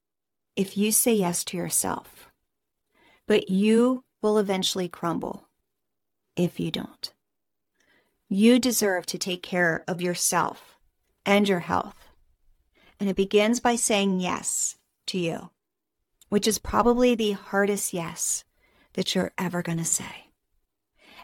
if 0.55 0.77
you 0.77 0.93
say 0.93 1.15
yes 1.15 1.45
to 1.45 1.57
yourself, 1.57 2.31
but 3.27 3.49
you 3.51 4.05
will 4.21 4.39
eventually 4.39 4.89
crumble 4.89 5.49
if 6.37 6.61
you 6.61 6.71
don't. 6.71 7.13
You 8.29 8.59
deserve 8.59 9.07
to 9.07 9.19
take 9.19 9.43
care 9.43 9.85
of 9.89 10.01
yourself 10.01 10.79
and 11.27 11.49
your 11.49 11.61
health. 11.61 12.09
And 13.01 13.11
it 13.11 13.17
begins 13.17 13.61
by 13.61 13.77
saying 13.77 14.21
yes 14.21 14.77
to 15.07 15.19
you, 15.19 15.51
which 16.33 16.49
is 16.49 16.59
probably 16.59 17.15
the 17.15 17.33
hardest 17.33 17.93
yes 17.93 18.43
that 18.95 19.15
you're 19.15 19.35
ever 19.37 19.61
going 19.61 19.77
to 19.77 19.85
say. 19.85 20.31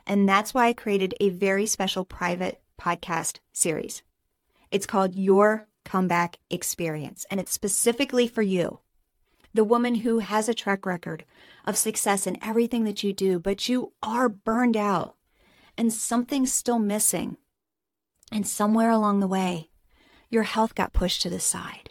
And 0.07 0.29
that's 0.29 0.53
why 0.53 0.67
I 0.67 0.75
created 0.75 1.15
a 1.19 1.31
very 1.31 1.65
special 1.65 2.05
private 2.05 2.61
podcast 2.79 3.39
series. 3.51 4.03
It's 4.71 4.85
called 4.85 5.15
Your 5.15 5.67
Comeback 5.83 6.37
Experience, 6.51 7.25
and 7.31 7.41
it's 7.41 7.53
specifically 7.53 8.29
for 8.29 8.43
you, 8.43 8.81
the 9.55 9.65
woman 9.65 9.95
who 9.95 10.19
has 10.19 10.47
a 10.47 10.53
track 10.53 10.85
record 10.85 11.25
of 11.65 11.79
success 11.79 12.27
in 12.27 12.37
everything 12.45 12.85
that 12.85 13.03
you 13.03 13.15
do, 13.15 13.39
but 13.39 13.67
you 13.67 13.95
are 14.03 14.29
burned 14.29 14.77
out 14.77 15.17
and 15.79 15.91
something's 15.91 16.53
still 16.53 16.79
missing. 16.79 17.39
And 18.31 18.47
somewhere 18.47 18.91
along 18.91 19.21
the 19.21 19.27
way, 19.27 19.71
your 20.29 20.43
health 20.43 20.75
got 20.75 20.93
pushed 20.93 21.23
to 21.23 21.31
the 21.31 21.41
side. 21.41 21.88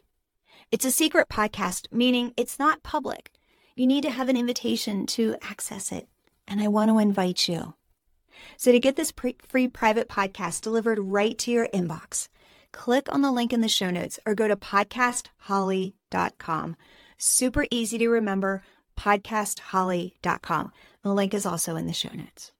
It's 0.69 0.84
a 0.84 0.91
secret 0.91 1.30
podcast, 1.30 1.88
meaning 1.93 2.34
it's 2.36 2.60
not 2.60 2.84
public. 2.84 3.32
You 3.77 3.88
need 3.88 4.01
to 4.01 4.10
have 4.10 4.27
an 4.27 4.36
invitation 4.36 5.06
to 5.08 5.38
access 5.41 5.93
it. 5.93 6.10
And 6.45 6.60
I 6.60 6.67
want 6.67 6.91
to 6.91 6.99
invite 6.99 7.47
you. 7.47 7.75
So 8.58 8.73
to 8.73 8.80
get 8.80 8.97
this 8.97 9.13
pre- 9.13 9.38
free 9.47 9.69
private 9.69 10.10
podcast 10.10 10.60
delivered 10.60 10.99
right 10.99 11.38
to 11.38 11.51
your 11.51 11.69
inbox, 11.73 12.27
click 12.73 13.08
on 13.13 13.21
the 13.21 13.32
link 13.32 13.53
in 13.53 13.62
the 13.62 13.69
show 13.69 13.89
notes 13.89 14.19
or 14.25 14.36
go 14.36 14.49
to 14.49 14.58
podcastholly.com. 14.58 16.75
Super 17.17 17.65
easy 17.71 17.97
to 17.97 18.10
remember, 18.10 18.62
podcastholly.com. 18.97 20.73
The 21.01 21.13
link 21.13 21.34
is 21.34 21.45
also 21.45 21.77
in 21.77 21.88
the 21.88 21.93
show 21.93 22.12
notes. 22.13 22.51